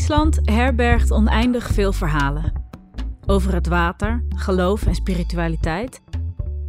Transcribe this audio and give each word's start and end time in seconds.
Friesland 0.00 0.40
herbergt 0.44 1.10
oneindig 1.10 1.68
veel 1.68 1.92
verhalen. 1.92 2.52
Over 3.26 3.54
het 3.54 3.66
water, 3.66 4.24
geloof 4.28 4.86
en 4.86 4.94
spiritualiteit. 4.94 6.00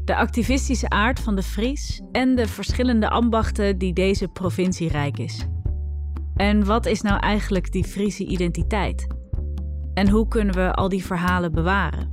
De 0.06 0.16
activistische 0.16 0.90
aard 0.90 1.20
van 1.20 1.36
de 1.36 1.44
Fries 1.44 2.02
en 2.12 2.36
de 2.36 2.48
verschillende 2.48 3.10
ambachten 3.10 3.78
die 3.78 3.94
deze 3.94 4.28
provincie 4.28 4.90
rijk 4.90 5.18
is. 5.18 5.46
En 6.36 6.66
wat 6.66 6.86
is 6.86 7.02
nou 7.02 7.20
eigenlijk 7.20 7.72
die 7.72 7.84
Friese 7.84 8.26
identiteit? 8.26 9.08
En 9.94 10.10
hoe 10.10 10.28
kunnen 10.28 10.56
we 10.56 10.74
al 10.74 10.90
die 10.90 11.06
verhalen 11.06 11.52
bewaren? 11.52 12.12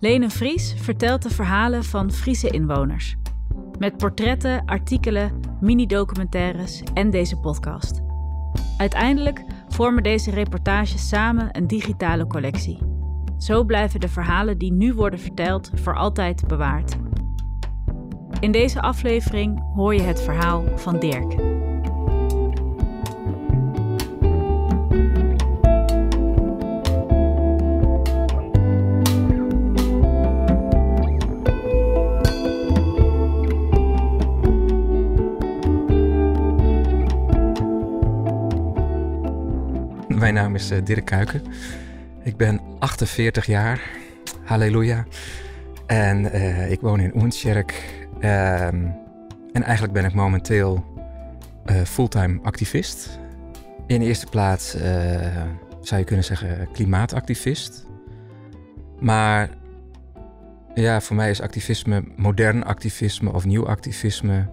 Lene 0.00 0.30
Fries 0.30 0.74
vertelt 0.76 1.22
de 1.22 1.30
verhalen 1.30 1.84
van 1.84 2.12
Friese 2.12 2.48
inwoners. 2.48 3.16
Met 3.78 3.96
portretten, 3.96 4.64
artikelen, 4.64 5.40
mini-documentaires 5.60 6.82
en 6.94 7.10
deze 7.10 7.36
podcast. 7.36 8.00
Uiteindelijk 8.76 9.44
vormen 9.68 10.02
deze 10.02 10.30
reportages 10.30 11.08
samen 11.08 11.48
een 11.52 11.66
digitale 11.66 12.26
collectie. 12.26 12.78
Zo 13.38 13.64
blijven 13.64 14.00
de 14.00 14.08
verhalen 14.08 14.58
die 14.58 14.72
nu 14.72 14.94
worden 14.94 15.18
verteld 15.18 15.70
voor 15.74 15.96
altijd 15.96 16.46
bewaard. 16.46 16.96
In 18.40 18.52
deze 18.52 18.80
aflevering 18.80 19.72
hoor 19.74 19.94
je 19.94 20.02
het 20.02 20.22
verhaal 20.22 20.64
van 20.74 20.98
Dirk. 20.98 21.55
Is 40.56 40.70
eh, 40.70 40.78
Dirk 40.84 41.04
Kuiken. 41.04 41.42
Ik 42.22 42.36
ben 42.36 42.60
48 42.78 43.46
jaar. 43.46 43.80
Halleluja. 44.44 45.06
En 45.86 46.32
eh, 46.32 46.70
ik 46.70 46.80
woon 46.80 47.00
in 47.00 47.12
Oensjerk. 47.14 48.04
Ehm, 48.20 48.86
en 49.52 49.62
eigenlijk 49.62 49.92
ben 49.92 50.04
ik 50.04 50.14
momenteel 50.14 50.84
eh, 51.64 51.80
fulltime 51.82 52.38
activist. 52.42 53.18
In 53.86 54.00
de 54.00 54.06
eerste 54.06 54.26
plaats 54.26 54.76
zou 55.80 56.00
je 56.00 56.04
kunnen 56.04 56.24
zeggen 56.24 56.68
klimaatactivist. 56.72 57.86
Maar 59.00 59.50
ja, 60.74 61.00
voor 61.00 61.16
mij 61.16 61.30
is 61.30 61.40
activisme, 61.40 62.04
modern 62.16 62.64
activisme 62.64 63.32
of 63.32 63.44
nieuw 63.44 63.66
activisme, 63.66 64.48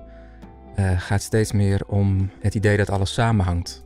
gaat 0.97 1.21
steeds 1.21 1.51
meer 1.51 1.81
om 1.87 2.29
het 2.39 2.55
idee 2.55 2.77
dat 2.77 2.89
alles 2.89 3.13
samenhangt. 3.13 3.83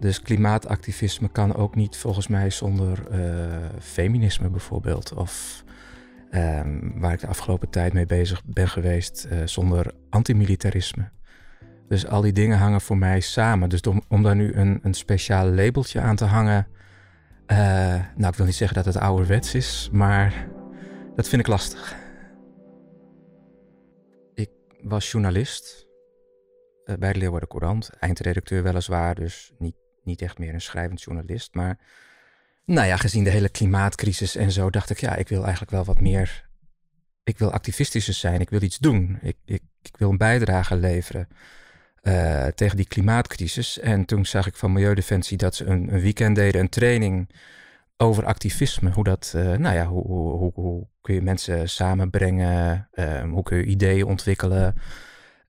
Dus 0.00 0.22
klimaatactivisme 0.22 1.28
kan 1.28 1.54
ook 1.54 1.74
niet 1.74 1.96
volgens 1.96 2.28
mij 2.28 2.50
zonder 2.50 2.98
uh, 3.12 3.56
feminisme 3.80 4.48
bijvoorbeeld. 4.48 5.12
Of 5.12 5.64
um, 6.30 7.00
waar 7.00 7.12
ik 7.12 7.20
de 7.20 7.26
afgelopen 7.26 7.70
tijd 7.70 7.92
mee 7.92 8.06
bezig 8.06 8.42
ben 8.44 8.68
geweest, 8.68 9.28
uh, 9.32 9.38
zonder 9.44 9.92
antimilitarisme. 10.10 11.10
Dus 11.88 12.06
al 12.06 12.20
die 12.20 12.32
dingen 12.32 12.58
hangen 12.58 12.80
voor 12.80 12.98
mij 12.98 13.20
samen. 13.20 13.68
Dus 13.68 13.80
om, 13.80 14.02
om 14.08 14.22
daar 14.22 14.36
nu 14.36 14.54
een, 14.54 14.78
een 14.82 14.94
speciaal 14.94 15.46
labeltje 15.46 16.00
aan 16.00 16.16
te 16.16 16.24
hangen. 16.24 16.66
Uh, 17.46 17.56
nou, 18.16 18.30
ik 18.30 18.34
wil 18.34 18.46
niet 18.46 18.54
zeggen 18.54 18.76
dat 18.76 18.94
het 18.94 19.02
ouderwets 19.02 19.54
is, 19.54 19.88
maar 19.92 20.48
dat 21.16 21.28
vind 21.28 21.40
ik 21.40 21.46
lastig. 21.46 21.96
Ik 24.34 24.50
was 24.82 25.10
journalist 25.10 25.86
bij 26.98 27.12
de 27.12 27.18
Leeuwarden 27.18 27.48
Courant. 27.48 27.90
Eindredacteur 27.98 28.62
weliswaar, 28.62 29.14
dus 29.14 29.52
niet 29.58 29.76
niet 30.08 30.22
echt 30.22 30.38
meer 30.38 30.54
een 30.54 30.60
schrijvend 30.60 31.02
journalist. 31.02 31.54
Maar 31.54 31.78
nou 32.64 32.86
ja, 32.86 32.96
gezien 32.96 33.24
de 33.24 33.30
hele 33.30 33.48
klimaatcrisis 33.48 34.36
en 34.36 34.52
zo, 34.52 34.70
dacht 34.70 34.90
ik, 34.90 35.00
ja, 35.00 35.14
ik 35.14 35.28
wil 35.28 35.42
eigenlijk 35.42 35.70
wel 35.70 35.84
wat 35.84 36.00
meer. 36.00 36.48
Ik 37.24 37.38
wil 37.38 37.52
activistischer 37.52 38.14
zijn, 38.14 38.40
ik 38.40 38.50
wil 38.50 38.62
iets 38.62 38.78
doen. 38.78 39.18
Ik, 39.22 39.36
ik, 39.44 39.62
ik 39.82 39.96
wil 39.96 40.10
een 40.10 40.16
bijdrage 40.16 40.76
leveren 40.76 41.28
uh, 42.02 42.46
tegen 42.46 42.76
die 42.76 42.86
klimaatcrisis. 42.86 43.78
En 43.78 44.04
toen 44.04 44.26
zag 44.26 44.46
ik 44.46 44.56
van 44.56 44.72
Milieudefensie 44.72 45.36
dat 45.36 45.54
ze 45.54 45.64
een, 45.64 46.00
weekend 46.00 46.36
deden, 46.36 46.60
een 46.60 46.68
training 46.68 47.30
over 47.96 48.24
activisme. 48.24 48.90
Hoe 48.90 49.04
dat, 49.04 49.32
uh, 49.36 49.56
nou 49.56 49.74
ja, 49.74 49.86
hoe, 49.86 50.06
hoe, 50.06 50.52
hoe, 50.54 50.86
kun 51.00 51.14
je 51.14 51.22
mensen 51.22 51.68
samenbrengen? 51.68 52.88
Uh, 52.94 53.22
hoe 53.22 53.42
kun 53.42 53.56
je 53.56 53.64
ideeën 53.64 54.06
ontwikkelen? 54.06 54.74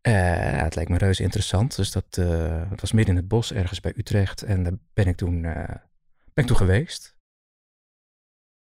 Uh, 0.08 0.62
het 0.62 0.76
lijkt 0.76 0.92
me 0.92 0.98
reuze 0.98 1.24
interessant. 1.24 1.76
Dus 1.76 1.92
dat, 1.92 2.18
uh, 2.20 2.72
was 2.76 2.92
midden 2.92 3.16
in 3.16 3.20
het 3.20 3.30
bos, 3.30 3.54
ergens 3.54 3.80
bij 3.80 3.94
Utrecht. 3.96 4.42
En 4.42 4.64
daar 4.64 4.74
ben 4.94 5.08
ik 5.08 5.16
toen, 5.16 5.44
uh, 5.44 5.54
ben 6.34 6.44
ik 6.44 6.46
toen 6.46 6.56
geweest. 6.56 7.18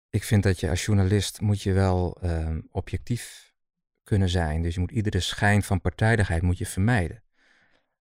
Ik 0.09 0.23
vind 0.23 0.43
dat 0.43 0.59
je 0.59 0.69
als 0.69 0.85
journalist 0.85 1.41
moet 1.41 1.61
je 1.61 1.73
wel 1.73 2.21
ehm, 2.21 2.61
objectief 2.71 3.53
kunnen 4.03 4.29
zijn. 4.29 4.61
Dus 4.61 4.73
je 4.73 4.79
moet 4.79 4.91
iedere 4.91 5.19
schijn 5.19 5.63
van 5.63 5.81
partijdigheid 5.81 6.41
moet 6.41 6.57
je 6.57 6.65
vermijden. 6.65 7.23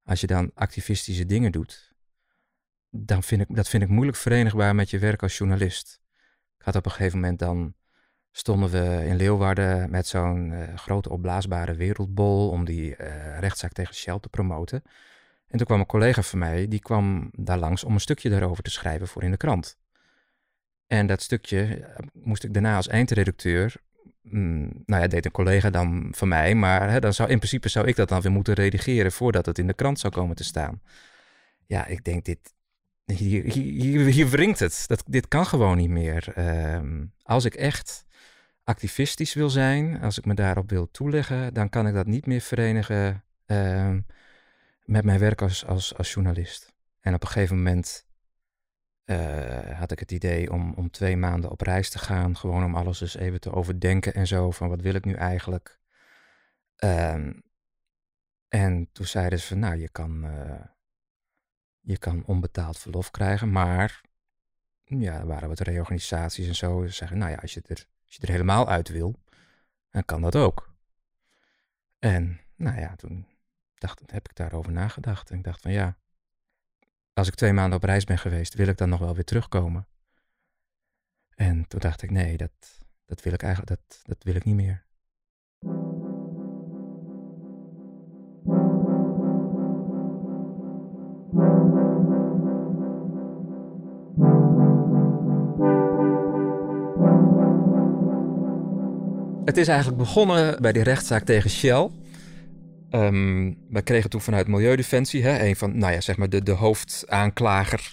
Als 0.03 0.20
je 0.20 0.26
dan 0.26 0.50
activistische 0.55 1.26
dingen 1.26 1.53
doet, 1.53 1.94
dan 2.91 3.22
vind 3.22 3.41
ik, 3.41 3.56
dat 3.56 3.69
vind 3.69 3.82
ik 3.82 3.88
moeilijk 3.88 4.16
verenigbaar 4.16 4.75
met 4.75 4.91
je 4.91 4.99
werk 4.99 5.22
als 5.22 5.38
journalist. 5.38 6.00
Ik 6.59 6.65
had 6.65 6.76
op 6.76 6.84
een 6.84 6.91
gegeven 6.91 7.20
moment 7.20 7.38
dan 7.38 7.75
stonden 8.31 8.71
we 8.71 9.06
in 9.06 9.16
Leeuwarden 9.16 9.91
met 9.91 10.06
zo'n 10.06 10.50
uh, 10.50 10.77
grote 10.77 11.11
opblaasbare 11.11 11.75
wereldbol 11.75 12.50
om 12.50 12.65
die 12.65 12.91
uh, 12.91 13.39
rechtszaak 13.39 13.72
tegen 13.72 13.94
Shell 13.94 14.19
te 14.21 14.28
promoten. 14.28 14.83
En 15.49 15.59
toen 15.59 15.66
kwam 15.66 15.81
een 15.81 15.87
collega 15.87 16.22
van 16.22 16.38
mij, 16.38 16.69
die 16.69 16.81
kwam 16.81 17.31
daar 17.33 17.59
langs 17.59 17.84
om 17.84 17.94
een 17.94 18.00
stukje 18.00 18.31
daarover 18.31 18.62
te 18.62 18.71
schrijven 18.71 19.09
voor 19.09 19.22
in 19.22 19.31
de 19.31 19.37
krant. 19.37 19.78
En 20.87 21.06
dat 21.06 21.22
stukje 21.22 21.62
eh, 21.65 22.06
moest 22.12 22.44
ik 22.44 22.53
daarna 22.53 22.77
als 22.77 22.88
eindredacteur, 22.88 23.75
mm, 24.22 24.83
nou 24.87 25.03
ja, 25.03 25.09
deed 25.09 25.25
een 25.25 25.31
collega 25.31 25.71
dan 25.71 26.09
van 26.11 26.28
mij, 26.28 26.55
maar 26.55 26.91
hè, 26.91 27.00
dan 27.00 27.15
zou, 27.15 27.31
in 27.31 27.38
principe 27.38 27.69
zou 27.69 27.87
ik 27.87 27.97
dat 27.97 28.09
dan 28.09 28.21
weer 28.21 28.33
moeten 28.33 28.55
redigeren 28.55 29.12
voordat 29.12 29.47
het 29.47 29.59
in 29.59 29.67
de 29.67 29.75
krant 29.75 29.99
zou 29.99 30.12
komen 30.12 30.37
te 30.37 30.44
staan. 30.44 30.83
Ja, 31.67 31.87
ik 31.87 32.05
denk, 32.05 32.25
dit, 32.25 32.55
hier, 33.05 33.44
hier, 33.53 34.06
hier 34.06 34.28
wringt 34.28 34.59
het. 34.59 34.84
Dat, 34.87 35.03
dit 35.06 35.28
kan 35.28 35.47
gewoon 35.47 35.77
niet 35.77 35.91
meer. 35.91 36.33
Uh, 36.38 37.03
als 37.22 37.44
ik 37.44 37.55
echt 37.55 38.05
activistisch 38.69 39.34
wil 39.34 39.51
zijn, 39.51 40.01
als 40.01 40.19
ik 40.19 40.25
me 40.25 40.34
daarop 40.34 40.71
wil 40.71 40.91
toeleggen, 40.91 41.55
dan 41.55 41.69
kan 41.69 41.87
ik 41.87 41.95
dat 41.95 42.06
niet 42.06 42.27
meer 42.27 42.41
verenigen 42.41 43.25
uh, 43.47 43.97
met 44.84 45.05
mijn 45.05 45.19
werk 45.19 45.43
als, 45.43 45.67
als, 45.67 45.97
als 45.97 46.12
journalist. 46.12 46.73
En 47.01 47.15
op 47.15 47.23
een 47.23 47.29
gegeven 47.29 47.56
moment 47.56 48.06
uh, 49.05 49.79
had 49.79 49.93
ik 49.93 49.99
het 49.99 50.12
idee 50.12 50.53
om, 50.53 50.75
om 50.75 50.91
twee 50.91 51.17
maanden 51.17 51.51
op 51.51 51.61
reis 51.61 51.91
te 51.91 51.99
gaan, 51.99 52.37
gewoon 52.37 52.65
om 52.65 52.75
alles 52.75 53.01
eens 53.01 53.17
even 53.17 53.41
te 53.41 53.53
overdenken 53.53 54.15
en 54.15 54.27
zo, 54.27 54.51
van 54.51 54.69
wat 54.69 54.81
wil 54.81 54.95
ik 54.95 55.05
nu 55.05 55.12
eigenlijk. 55.12 55.81
Uh, 56.85 57.27
en 58.49 58.89
toen 58.93 59.06
zeiden 59.06 59.39
ze 59.39 59.47
van, 59.47 59.59
nou, 59.59 59.77
je 59.77 59.89
kan, 59.89 60.25
uh, 60.25 60.65
je 61.81 61.99
kan 61.99 62.25
onbetaald 62.27 62.79
verlof 62.79 63.11
krijgen, 63.11 63.53
maar 63.53 64.00
ja, 64.85 65.19
er 65.19 65.27
waren 65.27 65.49
wat 65.49 65.61
reorganisaties 65.61 66.47
en 66.49 66.55
zo. 66.55 66.87
Ze 66.87 66.93
zeggen, 66.93 67.19
nou 67.19 67.31
ja, 67.31 67.37
als 67.37 67.55
je 67.55 67.62
er 67.67 67.87
als 68.08 68.16
je 68.16 68.22
er 68.22 68.32
helemaal 68.32 68.69
uit 68.69 68.88
wil, 68.88 69.22
dan 69.91 70.04
kan 70.04 70.20
dat 70.20 70.36
ook. 70.36 70.74
En 71.98 72.41
nou 72.56 72.80
ja, 72.80 72.96
toen 72.96 73.26
dacht, 73.74 74.10
heb 74.10 74.28
ik 74.28 74.36
daarover 74.36 74.72
nagedacht. 74.72 75.30
En 75.30 75.36
ik 75.36 75.44
dacht 75.44 75.60
van 75.60 75.72
ja, 75.72 75.98
als 77.12 77.28
ik 77.28 77.34
twee 77.34 77.52
maanden 77.52 77.78
op 77.78 77.84
reis 77.84 78.04
ben 78.04 78.19
geweest, 78.19 78.54
wil 78.54 78.66
ik 78.66 78.76
dan 78.76 78.88
nog 78.88 79.00
wel 79.00 79.14
weer 79.14 79.24
terugkomen? 79.24 79.88
En 81.34 81.69
toen 81.69 81.80
dacht 81.80 82.02
ik, 82.02 82.10
nee, 82.10 82.36
dat, 82.36 82.86
dat 83.04 83.22
wil 83.22 83.32
ik 83.32 83.42
eigenlijk, 83.42 83.80
dat, 83.80 84.00
dat 84.02 84.22
wil 84.22 84.34
ik 84.34 84.44
niet 84.44 84.54
meer. 84.54 84.86
Het 99.49 99.56
is 99.56 99.69
eigenlijk 99.69 99.99
begonnen 99.99 100.62
bij 100.62 100.73
die 100.73 100.83
rechtszaak 100.83 101.25
tegen 101.25 101.50
Shell. 101.50 101.91
Um, 102.91 103.59
wij 103.71 103.83
kregen 103.83 104.11
toen 104.11 104.21
vanuit 104.21 104.47
Milieudefensie, 104.47 105.23
hè, 105.23 105.47
een 105.47 105.56
van, 105.56 105.79
nou 105.79 105.93
ja, 105.93 106.00
zeg 106.00 106.17
maar 106.17 106.29
de, 106.29 106.43
de 106.43 106.53
hoofdaanklager 106.53 107.93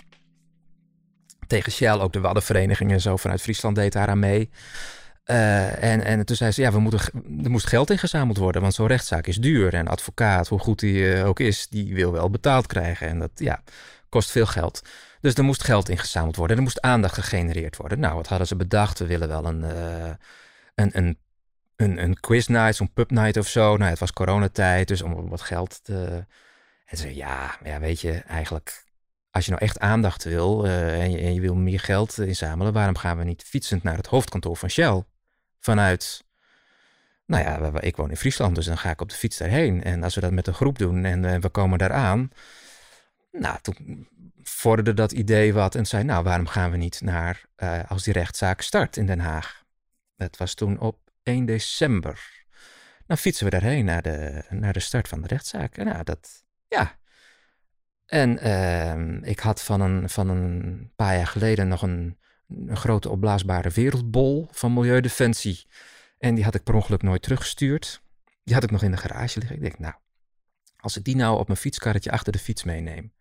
tegen 1.48 1.72
Shell, 1.72 2.00
ook 2.00 2.13
de 2.13 2.19
Waddenvereniging 2.19 2.92
en 2.92 3.02
zo 3.02 3.18
vanuit 3.18 3.42
Friesland 3.42 3.75
deed 3.75 3.94
daar 3.94 4.07
aan 4.07 4.19
mee. 4.19 4.50
Uh, 5.25 5.84
en, 5.84 6.04
en 6.04 6.25
toen 6.25 6.36
zei 6.36 6.52
ze, 6.52 6.62
ja, 6.62 6.72
we 6.72 6.80
moeten, 6.80 7.00
er 7.44 7.52
moest 7.52 7.68
geld 7.68 7.90
ingezameld 7.90 8.38
worden, 8.38 8.62
want 8.62 8.74
zo'n 8.74 8.88
rechtszaak 8.88 9.28
is 9.28 9.38
duur. 9.38 9.74
En 9.74 9.88
advocaat, 9.88 10.48
hoe 10.48 10.60
goed 10.60 10.80
die 10.80 11.16
uh, 11.16 11.28
ook 11.28 11.40
is, 11.40 11.68
die 11.68 11.94
wil 11.94 12.12
wel 12.12 12.30
betaald 12.30 12.68
krijgen. 12.68 13.07
En 13.07 13.19
dat, 13.19 13.31
ja, 13.36 13.63
kost 14.10 14.31
veel 14.31 14.46
geld. 14.46 14.81
Dus 15.22 15.34
er 15.34 15.44
moest 15.44 15.63
geld 15.63 15.90
ingezameld 15.90 16.36
worden. 16.36 16.57
Er 16.57 16.63
moest 16.63 16.81
aandacht 16.81 17.13
gegenereerd 17.13 17.78
worden. 17.78 18.00
Nou, 18.00 18.16
wat 18.16 18.28
hadden 18.28 18.48
ze 18.48 18.56
bedacht? 18.56 19.00
We 19.00 19.06
willen 19.06 19.28
wel 19.28 19.46
een, 19.46 19.62
uh, 19.62 20.13
een, 20.75 20.90
een 20.94 21.18
een, 21.75 22.04
een 22.04 22.19
quiz 22.19 22.48
night, 22.48 22.75
zo'n 22.75 22.94
pub 22.94 23.12
night 23.12 23.38
of 23.38 23.48
zo. 23.48 23.77
Nou, 23.77 23.89
het 23.89 24.00
was 24.00 24.13
coronatijd, 24.13 24.88
dus 24.88 25.01
om 25.01 25.30
wat 25.30 25.42
geld 25.42 25.83
te... 25.83 26.25
En 26.86 26.98
ze 26.98 27.16
ja, 27.16 27.57
ja, 27.63 27.80
weet 27.80 28.01
je, 28.01 28.12
eigenlijk 28.12 28.86
als 29.36 29.45
je 29.45 29.51
nou 29.51 29.63
echt 29.63 29.80
aandacht 29.80 30.24
wil 30.24 30.66
eh, 30.66 31.01
en, 31.04 31.33
je, 31.33 31.42
wil 31.42 31.56
meer 31.56 31.80
geld 31.80 32.18
inzamelen, 32.18 32.74
waarom 32.74 32.98
gaan 32.98 33.18
we 33.18 33.24
niet 33.24 33.44
fietsend 33.44 33.83
naar 33.83 33.98
het 33.98 34.07
hoofdkantoor 34.07 34.57
van 34.57 34.69
Shell? 34.69 35.04
Vanuit, 35.60 36.24
nou 37.25 37.44
ja, 37.44 37.81
ik 37.81 37.95
woon 37.95 38.10
in 38.10 38.18
Friesland, 38.18 38.56
dus 38.56 38.66
dan 38.66 38.78
ga 38.78 38.89
ik 38.89 39.01
op 39.01 39.10
de 39.10 39.16
fiets 39.16 39.38
daarheen. 39.38 39.83
En 39.83 40.04
als 40.04 40.16
we 40.16 40.21
dat 40.21 40.31
met 40.31 40.48
een 40.48 40.54
groep 40.54 40.78
doen 40.78 41.06
en, 41.06 41.25
en 41.25 41.42
we 41.42 41.50
komen 41.50 41.78
daar 41.78 41.94
aan, 41.94 42.31
nou, 43.31 43.57
toen 43.62 44.07
vorderde 44.44 44.94
dat 44.94 45.12
idee 45.12 45.54
wat 45.54 45.75
en 45.75 45.86
zei, 45.86 46.04
nou, 46.04 46.24
waarom 46.24 46.48
gaan 46.48 46.71
we 46.71 46.78
niet 46.78 47.01
naar, 47.01 47.45
uh, 47.57 47.80
als 47.88 48.04
die 48.04 48.13
rechtszaak 48.13 48.62
start 48.62 48.98
in 48.98 49.06
Den 49.06 49.19
Haag? 49.19 49.63
Dat 50.18 50.38
was 50.38 50.54
toen 50.54 50.80
op 50.80 50.98
1 51.25 51.45
december. 51.45 52.45
Dan 53.06 53.18
fietsen 53.18 53.45
we 53.45 53.51
daarheen 53.51 53.86
naar 53.86 54.01
de, 54.01 54.44
naar 54.50 54.74
de 54.74 54.80
start 54.80 55.07
van 55.07 55.22
de 55.22 55.27
rechtszaak. 55.27 55.77
En 55.77 55.86
nou, 55.86 56.04
dat, 56.04 56.44
ja. 56.68 56.98
En 58.06 58.48
uh, 58.48 59.30
ik 59.30 59.39
had 59.39 59.63
van 59.63 59.81
een, 59.81 60.10
van 60.10 60.30
een 60.30 60.92
paar 60.95 61.16
jaar 61.16 61.27
geleden 61.27 61.68
nog 61.68 61.81
een, 61.81 62.18
een 62.48 62.77
grote 62.77 63.10
opblaasbare 63.10 63.69
wereldbol 63.69 64.48
van 64.51 64.74
Milieudefensie. 64.74 65.66
En 66.18 66.36
die 66.36 66.44
had 66.44 66.56
ik 66.56 66.63
per 66.63 66.74
ongeluk 66.74 67.01
nooit 67.01 67.22
teruggestuurd. 67.22 68.01
Die 68.44 68.54
had 68.54 68.63
ik 68.63 68.71
nog 68.71 68.83
in 68.83 68.92
de 68.92 68.98
garage 68.98 69.39
liggen. 69.39 69.56
Ik 69.56 69.62
denk, 69.62 69.80
nou, 69.80 69.94
als 70.78 70.98
ik 70.98 71.04
die 71.04 71.16
nou 71.16 71.39
op 71.39 71.48
mijn 71.48 71.60
fietskarretje 71.60 72.12
achter 72.12 72.31
de 72.31 72.39
fiets 72.39 72.63
meeneem. 72.63 73.13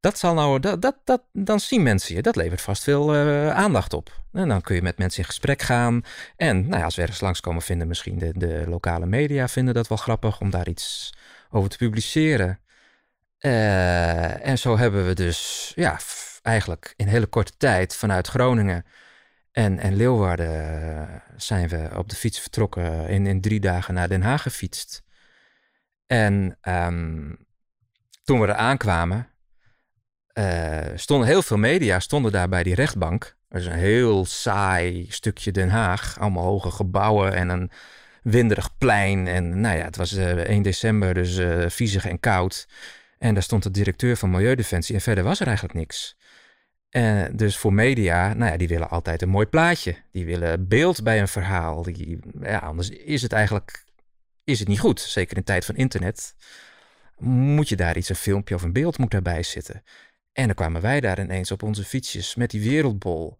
Dat 0.00 0.18
zal 0.18 0.34
nou, 0.34 0.60
dat, 0.60 0.82
dat, 0.82 0.96
dat, 1.04 1.22
dan 1.32 1.60
zien 1.60 1.82
mensen 1.82 2.14
je. 2.14 2.22
Dat 2.22 2.36
levert 2.36 2.60
vast 2.60 2.82
veel 2.82 3.14
uh, 3.14 3.50
aandacht 3.50 3.92
op. 3.92 4.22
En 4.32 4.48
dan 4.48 4.60
kun 4.60 4.74
je 4.74 4.82
met 4.82 4.98
mensen 4.98 5.20
in 5.20 5.26
gesprek 5.26 5.62
gaan. 5.62 6.02
En 6.36 6.60
nou 6.66 6.78
ja, 6.78 6.84
als 6.84 6.96
we 6.96 7.02
ergens 7.02 7.20
langskomen, 7.20 7.62
vinden 7.62 7.88
misschien 7.88 8.18
de, 8.18 8.32
de 8.38 8.64
lokale 8.68 9.06
media 9.06 9.48
vinden 9.48 9.74
dat 9.74 9.88
wel 9.88 9.98
grappig 9.98 10.40
om 10.40 10.50
daar 10.50 10.68
iets 10.68 11.14
over 11.50 11.70
te 11.70 11.76
publiceren. 11.76 12.60
Uh, 13.40 14.46
en 14.46 14.58
zo 14.58 14.78
hebben 14.78 15.06
we 15.06 15.14
dus 15.14 15.72
ja, 15.74 15.98
eigenlijk 16.42 16.94
in 16.96 17.06
hele 17.06 17.26
korte 17.26 17.52
tijd 17.56 17.96
vanuit 17.96 18.26
Groningen 18.26 18.84
en, 19.52 19.78
en 19.78 19.96
Leeuwarden 19.96 21.22
zijn 21.36 21.68
we 21.68 21.90
op 21.96 22.08
de 22.08 22.16
fiets 22.16 22.40
vertrokken. 22.40 23.08
In, 23.08 23.26
in 23.26 23.40
drie 23.40 23.60
dagen 23.60 23.94
naar 23.94 24.08
Den 24.08 24.22
Haag 24.22 24.42
gefietst. 24.42 25.02
En 26.06 26.58
um, 26.62 27.46
toen 28.24 28.40
we 28.40 28.46
er 28.46 28.54
aankwamen, 28.54 29.29
uh, 30.34 30.78
stonden 30.94 31.28
heel 31.28 31.42
veel 31.42 31.56
media 31.56 32.00
stonden 32.00 32.32
daar 32.32 32.48
bij 32.48 32.62
die 32.62 32.74
rechtbank. 32.74 33.36
Dat 33.48 33.60
is 33.60 33.66
een 33.66 33.72
heel 33.72 34.24
saai 34.24 35.06
stukje 35.08 35.50
Den 35.50 35.68
Haag. 35.68 36.18
Allemaal 36.18 36.44
hoge 36.44 36.70
gebouwen 36.70 37.34
en 37.34 37.48
een 37.48 37.70
winderig 38.22 38.78
plein. 38.78 39.26
En 39.26 39.60
nou 39.60 39.76
ja, 39.76 39.84
het 39.84 39.96
was 39.96 40.12
uh, 40.12 40.30
1 40.30 40.62
december, 40.62 41.14
dus 41.14 41.38
uh, 41.38 41.68
viezig 41.68 42.06
en 42.06 42.20
koud. 42.20 42.68
En 43.18 43.34
daar 43.34 43.42
stond 43.42 43.62
de 43.62 43.70
directeur 43.70 44.16
van 44.16 44.30
Milieudefensie 44.30 44.94
en 44.94 45.00
verder 45.00 45.24
was 45.24 45.40
er 45.40 45.46
eigenlijk 45.46 45.78
niks. 45.78 46.16
Uh, 46.90 47.24
dus 47.32 47.56
voor 47.56 47.72
media, 47.72 48.34
nou 48.34 48.50
ja, 48.50 48.56
die 48.56 48.68
willen 48.68 48.90
altijd 48.90 49.22
een 49.22 49.28
mooi 49.28 49.46
plaatje. 49.46 49.96
Die 50.12 50.24
willen 50.24 50.68
beeld 50.68 51.02
bij 51.02 51.20
een 51.20 51.28
verhaal. 51.28 51.82
Die, 51.82 52.18
ja, 52.40 52.58
anders 52.58 52.88
is 52.88 53.22
het 53.22 53.32
eigenlijk 53.32 53.84
is 54.44 54.58
het 54.58 54.68
niet 54.68 54.80
goed. 54.80 55.00
Zeker 55.00 55.36
in 55.36 55.44
tijd 55.44 55.64
van 55.64 55.76
internet 55.76 56.34
moet 57.18 57.68
je 57.68 57.76
daar 57.76 57.96
iets, 57.96 58.08
een 58.08 58.16
filmpje 58.16 58.54
of 58.54 58.62
een 58.62 58.72
beeld 58.72 58.98
moet 58.98 59.10
daarbij 59.10 59.42
zitten. 59.42 59.82
En 60.32 60.46
dan 60.46 60.54
kwamen 60.54 60.80
wij 60.80 61.00
daar 61.00 61.20
ineens 61.20 61.50
op 61.50 61.62
onze 61.62 61.84
fietsjes 61.84 62.34
met 62.34 62.50
die 62.50 62.70
wereldbol. 62.70 63.36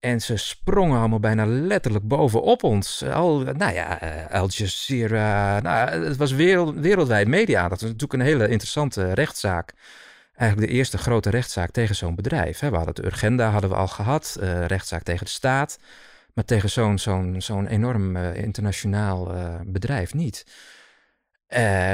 En 0.00 0.20
ze 0.20 0.36
sprongen 0.36 0.98
allemaal 0.98 1.20
bijna 1.20 1.46
letterlijk 1.46 2.08
bovenop 2.08 2.62
ons. 2.62 3.02
Al, 3.02 3.38
nou 3.38 3.72
ja, 3.72 4.02
uh, 4.02 4.40
Al 4.40 4.48
Jazeera. 4.48 5.60
Nou, 5.60 6.04
het 6.04 6.16
was 6.16 6.32
wereld, 6.32 6.74
wereldwijd 6.74 7.28
media. 7.28 7.62
Dat 7.62 7.80
was 7.80 7.90
natuurlijk 7.90 8.12
een 8.12 8.28
hele 8.28 8.48
interessante 8.48 9.14
rechtszaak. 9.14 9.72
Eigenlijk 10.34 10.70
de 10.70 10.76
eerste 10.76 10.98
grote 10.98 11.30
rechtszaak 11.30 11.70
tegen 11.70 11.94
zo'n 11.94 12.14
bedrijf. 12.14 12.58
We 12.58 12.66
hadden 12.66 12.94
het 12.94 13.04
Urgenda 13.04 13.50
hadden 13.50 13.70
we 13.70 13.76
al 13.76 13.88
gehad. 13.88 14.36
Uh, 14.40 14.66
rechtszaak 14.66 15.02
tegen 15.02 15.24
de 15.24 15.30
staat. 15.30 15.78
Maar 16.34 16.44
tegen 16.44 16.70
zo'n 16.70 16.98
zo'n 16.98 17.40
zo'n 17.40 17.66
enorm 17.66 18.16
uh, 18.16 18.36
internationaal 18.36 19.34
bedrijf 19.66 20.14
niet. 20.14 20.44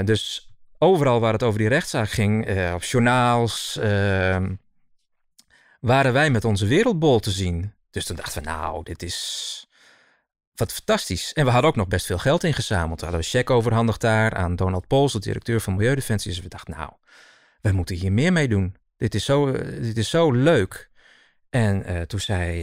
dus 0.05 0.46
overal 0.79 1.21
waar 1.21 1.33
het 1.33 1.43
over 1.43 1.59
die 1.59 1.69
rechtszaak 1.69 2.11
ging, 2.11 2.49
uh, 2.49 2.73
op 2.75 2.83
journaals, 2.83 3.79
uh, 3.81 4.47
waren 5.81 6.13
wij 6.13 6.31
met 6.31 6.45
onze 6.45 6.67
wereldbol 6.67 7.21
te 7.21 7.31
zien. 7.31 7.73
Dus 7.91 8.05
toen 8.05 8.17
dachten 8.17 8.43
we, 8.43 8.49
nou, 8.49 8.83
dit 8.83 9.03
is 9.03 9.67
wat 10.55 10.73
fantastisch. 10.73 11.33
En 11.33 11.45
we 11.45 11.51
hadden 11.51 11.71
ook 11.71 11.77
nog 11.77 11.89
best 11.89 12.07
veel 12.07 12.19
geld 12.19 12.45
ingezameld. 12.45 13.01
We 13.01 13.07
hadden 13.07 13.25
een 13.25 13.31
cheque 13.31 13.55
overhandigd 13.55 14.01
daar 14.01 14.35
aan 14.35 14.57
Donald 14.57 14.87
Pols, 14.87 15.13
de 15.13 15.19
directeur 15.19 15.61
van 15.61 15.75
Milieudefensie. 15.75 16.31
Dus 16.31 16.41
we 16.41 16.49
dachten, 16.49 16.75
nou, 16.77 16.91
wij 17.61 17.73
moeten 17.73 17.97
hier 17.97 18.13
meer 18.13 18.33
mee 18.33 18.49
doen. 18.49 18.77
Dit 18.97 19.15
is 19.15 19.25
zo, 19.25 19.53
dit 19.81 19.97
is 19.97 20.11
zo 20.11 20.33
leuk. 20.33 20.91
En 21.51 21.91
uh, 21.91 22.01
toen 22.01 22.21
zei, 22.21 22.63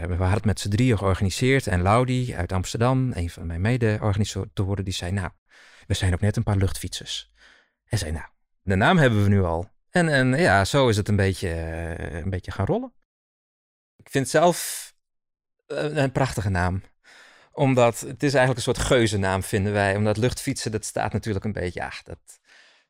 we 0.00 0.14
hadden 0.14 0.30
het 0.30 0.44
met 0.44 0.60
z'n 0.60 0.68
drieën 0.68 0.98
georganiseerd. 0.98 1.66
En 1.66 1.82
Laudi 1.82 2.34
uit 2.34 2.52
Amsterdam, 2.52 3.12
een 3.12 3.30
van 3.30 3.46
mijn 3.46 3.60
mede-organisatoren, 3.60 4.84
die 4.84 4.94
zei, 4.94 5.12
nou, 5.12 5.30
we 5.86 5.94
zijn 5.94 6.12
ook 6.12 6.20
net 6.20 6.36
een 6.36 6.42
paar 6.42 6.56
luchtfietsers. 6.56 7.32
En 7.84 7.98
zei, 7.98 8.12
nou, 8.12 8.26
de 8.62 8.74
naam 8.74 8.98
hebben 8.98 9.22
we 9.22 9.28
nu 9.28 9.42
al. 9.42 9.68
En, 9.90 10.08
en 10.08 10.38
ja, 10.38 10.64
zo 10.64 10.88
is 10.88 10.96
het 10.96 11.08
een 11.08 11.16
beetje, 11.16 11.48
uh, 11.48 12.20
een 12.20 12.30
beetje 12.30 12.50
gaan 12.50 12.66
rollen. 12.66 12.92
Ik 13.96 14.10
vind 14.10 14.28
zelf 14.28 14.92
uh, 15.66 15.96
een 15.96 16.12
prachtige 16.12 16.48
naam. 16.48 16.82
Omdat 17.52 18.00
het 18.00 18.22
is 18.22 18.34
eigenlijk 18.34 18.56
een 18.56 18.74
soort 18.74 18.86
geuzennaam, 18.86 19.42
vinden 19.42 19.72
wij. 19.72 19.96
Omdat 19.96 20.16
luchtfietsen, 20.16 20.72
dat 20.72 20.84
staat 20.84 21.12
natuurlijk 21.12 21.44
een 21.44 21.52
beetje, 21.52 21.80
ja, 21.80 21.92
dat... 22.04 22.18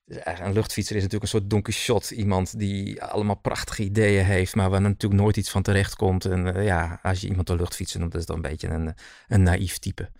Een 0.07 0.53
luchtfietser 0.53 0.97
is 0.97 1.03
natuurlijk 1.03 1.33
een 1.33 1.39
soort 1.39 1.51
Don 1.51 1.73
shot. 1.73 2.11
Iemand 2.11 2.59
die 2.59 3.03
allemaal 3.03 3.35
prachtige 3.35 3.83
ideeën 3.83 4.25
heeft, 4.25 4.55
maar 4.55 4.71
waar 4.71 4.81
natuurlijk 4.81 5.23
nooit 5.23 5.37
iets 5.37 5.51
van 5.51 5.63
terecht 5.63 5.97
komt. 5.97 6.25
En 6.25 6.47
uh, 6.47 6.65
ja, 6.65 6.99
als 7.03 7.21
je 7.21 7.29
iemand 7.29 7.49
een 7.49 7.57
luchtfietser 7.57 8.01
noemt, 8.01 8.13
dat 8.13 8.21
is 8.21 8.27
dan 8.27 8.37
een 8.37 8.43
beetje 8.43 8.69
een, 8.69 8.95
een 9.29 9.43
naïef 9.43 9.79
type. 9.79 10.11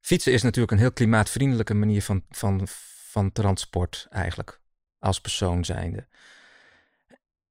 Fietsen 0.00 0.32
is 0.32 0.42
natuurlijk 0.42 0.72
een 0.72 0.78
heel 0.78 0.92
klimaatvriendelijke 0.92 1.74
manier 1.74 2.02
van, 2.02 2.24
van, 2.30 2.68
van 3.16 3.32
transport 3.32 4.06
eigenlijk, 4.10 4.60
als 4.98 5.20
persoon 5.20 5.64
zijnde. 5.64 6.06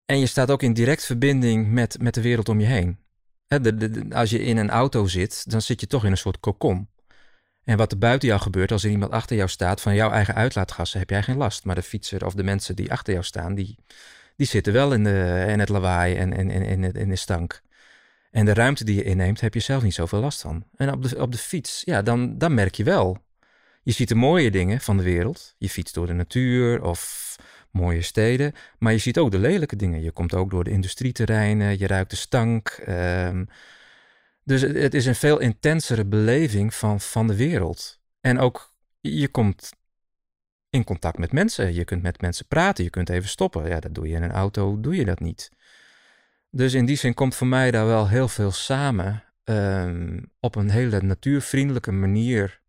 En 0.06 0.20
je 0.20 0.26
staat 0.26 0.52
ook 0.52 0.64
in 0.64 0.74
direct 0.74 1.06
verbinding 1.06 1.68
met, 1.72 2.02
met 2.02 2.14
de 2.14 2.22
wereld 2.22 2.50
om 2.50 2.60
je 2.60 2.66
heen. 2.66 2.98
de, 3.48 4.06
als 4.10 4.30
je 4.30 4.40
in 4.40 4.58
een 4.58 4.70
auto 4.70 5.08
zit, 5.08 5.52
dan 5.52 5.62
zit 5.62 5.80
je 5.80 5.88
toch 5.88 6.06
in 6.06 6.12
een 6.12 6.18
soort 6.18 6.40
kokon. 6.40 6.90
En 7.64 7.78
wat 7.78 7.92
er 7.92 7.98
buiten 7.98 8.28
jou 8.28 8.42
gebeurt, 8.42 8.72
als 8.72 8.84
er 8.84 8.90
iemand 8.90 9.12
achter 9.12 9.36
jou 9.36 9.50
staat, 9.50 9.82
van 9.82 9.96
jouw 9.96 10.12
eigen 10.12 10.36
uitlaatgassen, 10.36 11.00
heb 11.00 11.10
jij 11.10 11.24
geen 11.24 11.38
last. 11.38 11.64
Maar 11.64 11.76
de 11.76 11.82
fietser 11.82 12.26
of 12.26 12.34
de 12.34 12.44
mensen 12.44 12.76
die 12.76 12.92
achter 12.92 13.14
jou 13.14 13.26
staan, 13.26 13.56
die, 13.56 13.78
die 14.36 14.48
zitten 14.48 14.74
wel 14.74 14.94
in, 14.94 15.04
de, 15.04 15.46
in 15.48 15.60
het 15.60 15.70
lawaai 15.70 16.16
en 16.16 16.34
in, 16.34 16.50
in, 16.50 16.64
in, 16.64 16.92
in 16.92 17.10
de 17.10 17.16
stank. 17.16 17.62
En 18.32 18.46
de 18.46 18.54
ruimte 18.54 18.84
die 18.84 18.96
je 18.96 19.04
inneemt, 19.04 19.42
heb 19.42 19.54
je 19.54 19.60
zelf 19.60 19.84
niet 19.84 19.94
zoveel 19.94 20.20
last 20.20 20.42
van. 20.42 20.66
En 20.76 20.92
op 20.92 21.10
de, 21.10 21.22
op 21.22 21.32
de 21.32 21.38
fiets, 21.38 21.82
ja, 21.86 22.02
dan, 22.02 22.38
dan 22.38 22.54
merk 22.54 22.76
je 22.76 22.84
wel 22.84 23.25
je 23.86 23.92
ziet 23.92 24.08
de 24.08 24.16
mooie 24.16 24.52
dingen 24.52 24.82
van 24.82 24.98
de 24.98 25.04
wereld. 25.04 25.56
Je 25.58 25.70
fietst 25.70 25.94
door 25.94 26.08
de 26.08 26.14
natuur 26.14 26.84
of 26.84 27.36
mooie 27.72 28.02
steden. 28.02 28.54
Maar 28.78 28.92
je 28.92 28.98
ziet 28.98 29.18
ook 29.18 29.32
de 29.32 29.40
lelijke 29.40 29.76
dingen. 29.76 30.02
Je 30.02 30.12
komt 30.12 30.34
ook 30.34 30.50
door 30.50 30.64
de 30.64 30.70
industrieterreinen. 30.70 31.80
Je 31.80 31.88
ruikt 31.88 32.10
de 32.10 32.16
stank. 32.16 32.84
Um, 32.90 33.48
dus 34.44 34.62
het 34.62 34.94
is 34.94 35.06
een 35.06 35.16
veel 35.16 35.40
intensere 35.40 36.06
beleving 36.06 36.74
van, 36.74 37.02
van 37.02 37.28
de 37.28 37.36
wereld. 37.36 38.00
En 38.22 38.40
ook 38.40 38.74
je 39.02 39.28
komt 39.28 39.72
in 40.70 40.84
contact 40.84 41.18
met 41.18 41.32
mensen. 41.32 41.74
Je 41.74 41.84
kunt 41.84 42.02
met 42.02 42.22
mensen 42.22 42.48
praten. 42.48 42.84
Je 42.84 42.90
kunt 42.90 43.10
even 43.10 43.30
stoppen. 43.30 43.68
Ja, 43.68 43.80
dat 43.80 43.96
doe 43.96 44.08
je 44.08 44.16
in 44.16 44.24
een 44.24 44.32
auto. 44.32 44.80
Doe 44.80 44.96
je 44.96 45.06
dat 45.06 45.20
niet. 45.20 45.52
Dus 46.50 46.74
in 46.74 46.86
die 46.86 46.98
zin 46.98 47.14
komt 47.14 47.36
voor 47.36 47.48
mij 47.48 47.72
daar 47.72 47.86
wel 47.86 48.08
heel 48.10 48.28
veel 48.28 48.52
samen. 48.52 49.24
Um, 49.44 50.32
op 50.40 50.56
een 50.56 50.70
hele 50.70 51.02
natuurvriendelijke 51.02 51.92
manier 51.92 52.64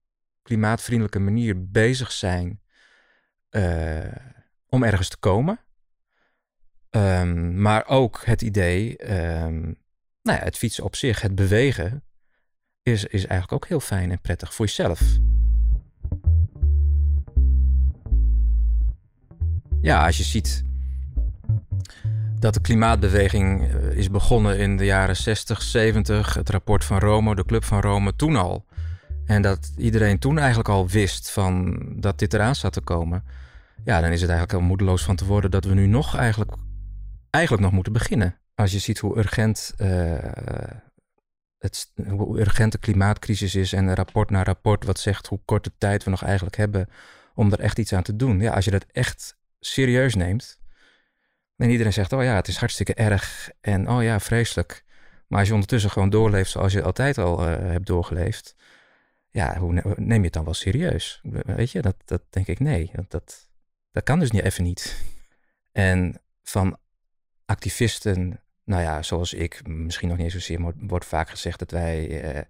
klimaatvriendelijke 0.46 1.18
manier 1.18 1.70
bezig 1.70 2.12
zijn 2.12 2.60
uh, 3.50 4.12
om 4.68 4.82
ergens 4.82 5.08
te 5.08 5.16
komen. 5.16 5.60
Um, 6.90 7.60
maar 7.60 7.86
ook 7.86 8.22
het 8.24 8.42
idee, 8.42 9.12
um, 9.14 9.78
nou 10.22 10.38
ja, 10.38 10.44
het 10.44 10.56
fietsen 10.56 10.84
op 10.84 10.96
zich, 10.96 11.20
het 11.20 11.34
bewegen, 11.34 12.04
is, 12.82 13.04
is 13.04 13.26
eigenlijk 13.26 13.52
ook 13.52 13.68
heel 13.68 13.80
fijn 13.80 14.10
en 14.10 14.20
prettig 14.20 14.54
voor 14.54 14.66
jezelf. 14.66 15.00
Ja, 19.80 20.06
als 20.06 20.16
je 20.16 20.22
ziet 20.22 20.64
dat 22.38 22.54
de 22.54 22.60
klimaatbeweging 22.60 23.74
uh, 23.74 23.96
is 23.96 24.10
begonnen 24.10 24.58
in 24.58 24.76
de 24.76 24.84
jaren 24.84 25.16
60, 25.16 25.62
70, 25.62 26.34
het 26.34 26.50
rapport 26.50 26.84
van 26.84 26.98
Rome, 26.98 27.34
de 27.34 27.44
Club 27.44 27.64
van 27.64 27.80
Rome, 27.80 28.16
toen 28.16 28.36
al. 28.36 28.65
En 29.26 29.42
dat 29.42 29.72
iedereen 29.76 30.18
toen 30.18 30.38
eigenlijk 30.38 30.68
al 30.68 30.88
wist 30.88 31.30
van 31.30 31.78
dat 31.96 32.18
dit 32.18 32.34
eraan 32.34 32.54
zat 32.54 32.72
te 32.72 32.80
komen. 32.80 33.24
Ja, 33.84 34.00
dan 34.00 34.10
is 34.10 34.20
het 34.20 34.30
eigenlijk 34.30 34.58
heel 34.58 34.68
moedeloos 34.68 35.02
van 35.04 35.16
te 35.16 35.24
worden 35.24 35.50
dat 35.50 35.64
we 35.64 35.74
nu 35.74 35.86
nog 35.86 36.16
eigenlijk, 36.16 36.52
eigenlijk 37.30 37.64
nog 37.64 37.72
moeten 37.72 37.92
beginnen. 37.92 38.38
Als 38.54 38.72
je 38.72 38.78
ziet 38.78 38.98
hoe 38.98 39.18
urgent, 39.18 39.74
uh, 39.78 40.14
het, 41.58 41.92
hoe 42.08 42.40
urgent 42.40 42.72
de 42.72 42.78
klimaatcrisis 42.78 43.54
is 43.54 43.72
en 43.72 43.94
rapport 43.94 44.30
na 44.30 44.42
rapport 44.42 44.84
wat 44.84 44.98
zegt 44.98 45.26
hoe 45.26 45.40
korte 45.44 45.72
tijd 45.78 46.04
we 46.04 46.10
nog 46.10 46.22
eigenlijk 46.22 46.56
hebben 46.56 46.88
om 47.34 47.52
er 47.52 47.60
echt 47.60 47.78
iets 47.78 47.92
aan 47.92 48.02
te 48.02 48.16
doen. 48.16 48.40
Ja, 48.40 48.52
als 48.52 48.64
je 48.64 48.70
dat 48.70 48.86
echt 48.92 49.36
serieus 49.60 50.14
neemt, 50.14 50.58
En 51.56 51.70
iedereen 51.70 51.92
zegt, 51.92 52.12
oh 52.12 52.22
ja, 52.22 52.34
het 52.34 52.48
is 52.48 52.56
hartstikke 52.56 52.94
erg 52.94 53.50
en 53.60 53.90
oh 53.90 54.02
ja, 54.02 54.20
vreselijk. 54.20 54.84
Maar 55.26 55.38
als 55.38 55.48
je 55.48 55.54
ondertussen 55.54 55.90
gewoon 55.90 56.10
doorleeft 56.10 56.50
zoals 56.50 56.72
je 56.72 56.82
altijd 56.82 57.18
al 57.18 57.48
uh, 57.48 57.56
hebt 57.58 57.86
doorgeleefd, 57.86 58.54
ja, 59.36 59.58
hoe 59.58 59.94
neem 59.96 60.18
je 60.18 60.24
het 60.24 60.32
dan 60.32 60.44
wel 60.44 60.54
serieus? 60.54 61.20
Weet 61.46 61.70
je, 61.70 61.82
dat, 61.82 61.96
dat 62.04 62.22
denk 62.30 62.46
ik 62.46 62.58
nee. 62.58 62.90
Dat, 63.08 63.48
dat, 63.90 64.04
kan 64.04 64.18
dus 64.18 64.30
niet 64.30 64.42
even 64.42 64.64
niet. 64.64 65.04
En 65.72 66.20
van 66.42 66.78
activisten, 67.44 68.40
nou 68.64 68.82
ja, 68.82 69.02
zoals 69.02 69.32
ik, 69.34 69.66
misschien 69.66 70.08
nog 70.08 70.16
niet 70.16 70.32
zozeer, 70.32 70.74
wordt 70.76 71.04
vaak 71.04 71.28
gezegd 71.28 71.58
dat 71.58 71.70
wij 71.70 72.24
uh, 72.34 72.40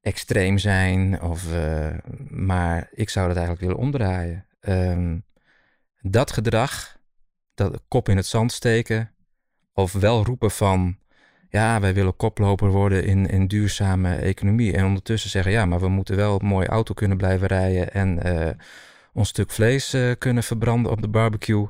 extreem 0.00 0.58
zijn. 0.58 1.22
Of, 1.22 1.52
uh, 1.52 1.96
maar 2.28 2.88
ik 2.92 3.08
zou 3.08 3.26
dat 3.26 3.36
eigenlijk 3.36 3.66
willen 3.66 3.84
omdraaien. 3.84 4.46
Um, 4.60 5.24
dat 6.00 6.32
gedrag, 6.32 6.98
dat 7.54 7.82
kop 7.88 8.08
in 8.08 8.16
het 8.16 8.26
zand 8.26 8.52
steken, 8.52 9.14
of 9.72 9.92
wel 9.92 10.24
roepen 10.24 10.50
van 10.50 10.98
ja, 11.54 11.80
wij 11.80 11.94
willen 11.94 12.16
koploper 12.16 12.68
worden 12.68 13.04
in, 13.04 13.26
in 13.26 13.46
duurzame 13.46 14.14
economie. 14.14 14.76
En 14.76 14.84
ondertussen 14.84 15.30
zeggen, 15.30 15.52
ja, 15.52 15.66
maar 15.66 15.80
we 15.80 15.88
moeten 15.88 16.16
wel 16.16 16.40
een 16.40 16.46
mooie 16.46 16.66
auto 16.66 16.94
kunnen 16.94 17.16
blijven 17.16 17.46
rijden 17.46 17.92
en 17.92 18.26
uh, 18.26 18.50
ons 19.12 19.28
stuk 19.28 19.50
vlees 19.50 19.94
uh, 19.94 20.12
kunnen 20.18 20.42
verbranden 20.42 20.92
op 20.92 21.00
de 21.00 21.08
barbecue. 21.08 21.68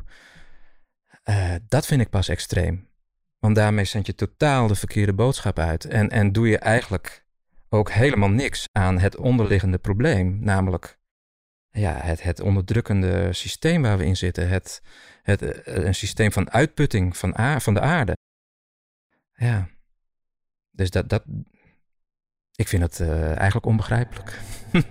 Uh, 1.24 1.54
dat 1.68 1.86
vind 1.86 2.00
ik 2.00 2.10
pas 2.10 2.28
extreem. 2.28 2.88
Want 3.38 3.54
daarmee 3.54 3.84
zend 3.84 4.06
je 4.06 4.14
totaal 4.14 4.66
de 4.66 4.74
verkeerde 4.74 5.12
boodschap 5.12 5.58
uit. 5.58 5.84
En, 5.84 6.10
en 6.10 6.32
doe 6.32 6.48
je 6.48 6.58
eigenlijk 6.58 7.24
ook 7.68 7.90
helemaal 7.90 8.30
niks 8.30 8.68
aan 8.72 8.98
het 8.98 9.16
onderliggende 9.16 9.78
probleem. 9.78 10.38
Namelijk 10.40 10.98
ja, 11.70 11.92
het, 11.92 12.22
het 12.22 12.40
onderdrukkende 12.40 13.32
systeem 13.32 13.82
waar 13.82 13.98
we 13.98 14.04
in 14.04 14.16
zitten. 14.16 14.48
Het, 14.48 14.82
het, 15.22 15.66
een 15.66 15.94
systeem 15.94 16.32
van 16.32 16.50
uitputting 16.50 17.16
van, 17.16 17.60
van 17.60 17.74
de 17.74 17.80
aarde. 17.80 18.16
Ja. 19.34 19.72
Dus 20.74 20.90
dat, 20.90 21.08
dat, 21.08 21.22
ik 22.54 22.68
vind 22.68 22.82
het 22.82 22.98
uh, 22.98 23.36
eigenlijk 23.36 23.66
onbegrijpelijk. 23.66 24.40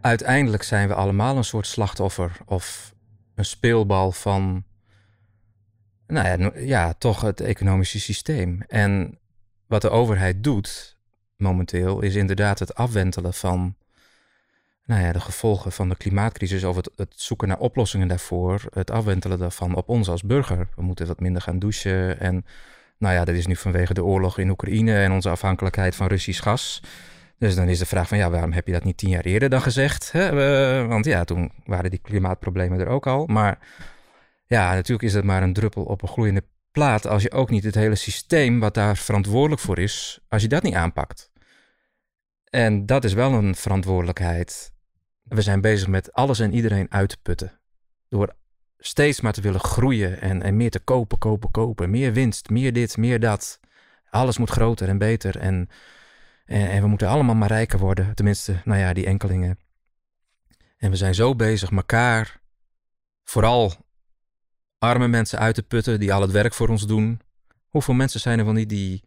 Uiteindelijk 0.00 0.62
zijn 0.62 0.88
we 0.88 0.94
allemaal 0.94 1.36
een 1.36 1.44
soort 1.44 1.66
slachtoffer 1.66 2.38
of 2.46 2.94
een 3.34 3.44
speelbal 3.44 4.12
van, 4.12 4.64
nou 6.06 6.42
ja, 6.42 6.50
ja, 6.54 6.92
toch 6.92 7.20
het 7.20 7.40
economische 7.40 8.00
systeem. 8.00 8.62
En 8.68 9.18
wat 9.66 9.82
de 9.82 9.90
overheid 9.90 10.44
doet 10.44 10.96
momenteel 11.36 12.00
is 12.00 12.14
inderdaad 12.14 12.58
het 12.58 12.74
afwentelen 12.74 13.34
van 13.34 13.76
nou 14.84 15.02
ja, 15.02 15.12
de 15.12 15.20
gevolgen 15.20 15.72
van 15.72 15.88
de 15.88 15.96
klimaatcrisis 15.96 16.64
of 16.64 16.76
het, 16.76 16.90
het, 16.96 17.12
zoeken 17.16 17.48
naar 17.48 17.58
oplossingen 17.58 18.08
daarvoor, 18.08 18.62
het 18.72 18.90
afwentelen 18.90 19.38
daarvan 19.38 19.74
op 19.74 19.88
ons 19.88 20.08
als 20.08 20.22
burger. 20.22 20.68
We 20.76 20.82
moeten 20.82 21.06
wat 21.06 21.20
minder 21.20 21.42
gaan 21.42 21.58
douchen 21.58 22.20
en 22.20 22.44
nou 22.98 23.14
ja, 23.14 23.24
dat 23.24 23.34
is 23.34 23.46
nu 23.46 23.56
vanwege 23.56 23.94
de 23.94 24.04
oorlog 24.04 24.38
in 24.38 24.50
Oekraïne 24.50 25.02
en 25.02 25.12
onze 25.12 25.28
afhankelijkheid 25.28 25.94
van 25.96 26.06
Russisch 26.06 26.42
gas. 26.42 26.82
Dus 27.38 27.54
dan 27.54 27.68
is 27.68 27.78
de 27.78 27.86
vraag 27.86 28.08
van 28.08 28.18
ja, 28.18 28.30
waarom 28.30 28.52
heb 28.52 28.66
je 28.66 28.72
dat 28.72 28.84
niet 28.84 28.96
tien 28.96 29.08
jaar 29.08 29.24
eerder 29.24 29.48
dan 29.48 29.62
gezegd? 29.62 30.12
Hè? 30.12 30.32
want 30.86 31.04
ja, 31.04 31.24
toen 31.24 31.52
waren 31.64 31.90
die 31.90 32.00
klimaatproblemen 32.02 32.80
er 32.80 32.88
ook 32.88 33.06
al. 33.06 33.26
Maar 33.26 33.58
ja, 34.46 34.74
natuurlijk 34.74 35.08
is 35.08 35.14
het 35.14 35.24
maar 35.24 35.42
een 35.42 35.52
druppel 35.52 35.84
op 35.84 36.02
een 36.02 36.08
gloeiende 36.08 36.44
plaat 36.70 37.06
als 37.06 37.22
je 37.22 37.32
ook 37.32 37.50
niet 37.50 37.64
het 37.64 37.74
hele 37.74 37.94
systeem 37.94 38.60
wat 38.60 38.74
daar 38.74 38.96
verantwoordelijk 38.96 39.60
voor 39.60 39.78
is, 39.78 40.20
als 40.28 40.42
je 40.42 40.48
dat 40.48 40.62
niet 40.62 40.74
aanpakt. 40.74 41.30
En 42.44 42.86
dat 42.86 43.04
is 43.04 43.12
wel 43.12 43.32
een 43.32 43.54
verantwoordelijkheid. 43.54 44.72
We 45.22 45.42
zijn 45.42 45.60
bezig 45.60 45.88
met 45.88 46.12
alles 46.12 46.38
en 46.38 46.54
iedereen 46.54 46.90
uit 46.90 47.08
te 47.08 47.18
putten. 47.22 47.60
Door 48.08 48.34
steeds 48.78 49.20
maar 49.20 49.32
te 49.32 49.40
willen 49.40 49.60
groeien 49.60 50.20
en, 50.20 50.42
en 50.42 50.56
meer 50.56 50.70
te 50.70 50.78
kopen, 50.78 51.18
kopen, 51.18 51.50
kopen. 51.50 51.90
Meer 51.90 52.12
winst, 52.12 52.50
meer 52.50 52.72
dit, 52.72 52.96
meer 52.96 53.20
dat. 53.20 53.60
Alles 54.10 54.38
moet 54.38 54.50
groter 54.50 54.88
en 54.88 54.98
beter. 54.98 55.38
En, 55.38 55.68
en, 56.44 56.80
we 56.82 56.86
moeten 56.88 57.08
allemaal 57.08 57.34
maar 57.34 57.48
rijker 57.48 57.78
worden. 57.78 58.14
Tenminste, 58.14 58.60
nou 58.64 58.80
ja, 58.80 58.92
die 58.92 59.06
enkelingen. 59.06 59.58
En 60.76 60.90
we 60.90 60.96
zijn 60.96 61.14
zo 61.14 61.34
bezig 61.34 61.70
elkaar, 61.70 62.40
vooral 63.24 63.72
arme 64.78 65.08
mensen 65.08 65.38
uit 65.38 65.54
te 65.54 65.62
putten 65.62 66.00
die 66.00 66.12
al 66.12 66.20
het 66.20 66.30
werk 66.30 66.54
voor 66.54 66.68
ons 66.68 66.86
doen. 66.86 67.20
Hoeveel 67.68 67.94
mensen 67.94 68.20
zijn 68.20 68.38
er 68.38 68.52
niet 68.52 68.68
die, 68.68 69.04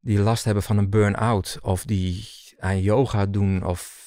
die 0.00 0.18
last 0.18 0.44
hebben 0.44 0.62
van 0.62 0.78
een 0.78 0.90
burn-out 0.90 1.58
of 1.62 1.84
die 1.84 2.28
aan 2.58 2.80
yoga 2.80 3.26
doen 3.26 3.64
of 3.64 4.03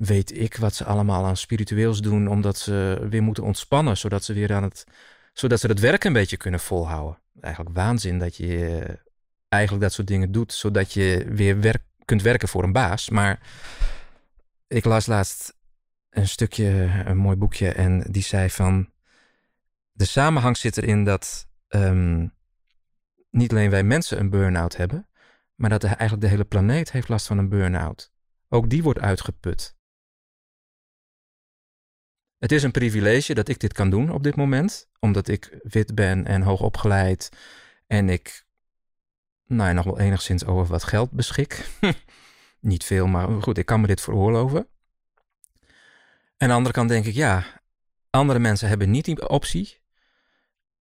weet 0.00 0.38
ik 0.38 0.56
wat 0.56 0.74
ze 0.74 0.84
allemaal 0.84 1.24
aan 1.24 1.36
spiritueels 1.36 2.00
doen, 2.00 2.28
omdat 2.28 2.58
ze 2.58 3.06
weer 3.10 3.22
moeten 3.22 3.44
ontspannen, 3.44 3.96
zodat 3.96 4.24
ze 4.24 4.32
weer 4.32 4.52
aan 4.52 4.62
het, 4.62 4.84
zodat 5.32 5.60
ze 5.60 5.66
het 5.66 5.80
werk 5.80 6.04
een 6.04 6.12
beetje 6.12 6.36
kunnen 6.36 6.60
volhouden. 6.60 7.18
Eigenlijk 7.40 7.76
waanzin 7.76 8.18
dat 8.18 8.36
je 8.36 8.84
eigenlijk 9.48 9.82
dat 9.82 9.92
soort 9.92 10.06
dingen 10.06 10.32
doet, 10.32 10.52
zodat 10.52 10.92
je 10.92 11.26
weer 11.28 11.60
werk, 11.60 11.82
kunt 12.04 12.22
werken 12.22 12.48
voor 12.48 12.62
een 12.62 12.72
baas. 12.72 13.08
Maar 13.08 13.40
ik 14.66 14.84
las 14.84 15.06
laatst 15.06 15.56
een 16.10 16.28
stukje, 16.28 16.66
een 17.06 17.16
mooi 17.16 17.36
boekje, 17.36 17.72
en 17.72 18.04
die 18.10 18.22
zei 18.22 18.50
van 18.50 18.90
de 19.92 20.04
samenhang 20.04 20.56
zit 20.56 20.76
erin 20.76 21.04
dat 21.04 21.48
um, 21.68 22.34
niet 23.30 23.50
alleen 23.50 23.70
wij 23.70 23.82
mensen 23.82 24.18
een 24.18 24.30
burn-out 24.30 24.76
hebben, 24.76 25.08
maar 25.54 25.70
dat 25.70 25.84
eigenlijk 25.84 26.20
de 26.20 26.28
hele 26.28 26.44
planeet 26.44 26.92
heeft 26.92 27.08
last 27.08 27.26
van 27.26 27.38
een 27.38 27.48
burn-out. 27.48 28.12
Ook 28.48 28.70
die 28.70 28.82
wordt 28.82 29.00
uitgeput. 29.00 29.78
Het 32.40 32.52
is 32.52 32.62
een 32.62 32.70
privilege 32.70 33.34
dat 33.34 33.48
ik 33.48 33.60
dit 33.60 33.72
kan 33.72 33.90
doen 33.90 34.12
op 34.12 34.22
dit 34.22 34.36
moment, 34.36 34.88
omdat 34.98 35.28
ik 35.28 35.58
wit 35.62 35.94
ben 35.94 36.26
en 36.26 36.42
hoogopgeleid 36.42 37.28
en 37.86 38.08
ik 38.08 38.44
nou 39.46 39.68
ja, 39.68 39.74
nog 39.74 39.84
wel 39.84 39.98
enigszins 39.98 40.44
over 40.44 40.66
wat 40.66 40.84
geld 40.84 41.10
beschik. 41.10 41.68
Niet 42.60 42.84
veel, 42.84 43.06
maar 43.06 43.42
goed, 43.42 43.58
ik 43.58 43.66
kan 43.66 43.80
me 43.80 43.86
dit 43.86 44.00
veroorloven. 44.00 44.66
En 46.36 46.46
aan 46.46 46.48
de 46.48 46.54
andere 46.54 46.74
kant 46.74 46.88
denk 46.88 47.04
ik, 47.04 47.14
ja, 47.14 47.60
andere 48.10 48.38
mensen 48.38 48.68
hebben 48.68 48.90
niet 48.90 49.04
die 49.04 49.28
optie. 49.28 49.78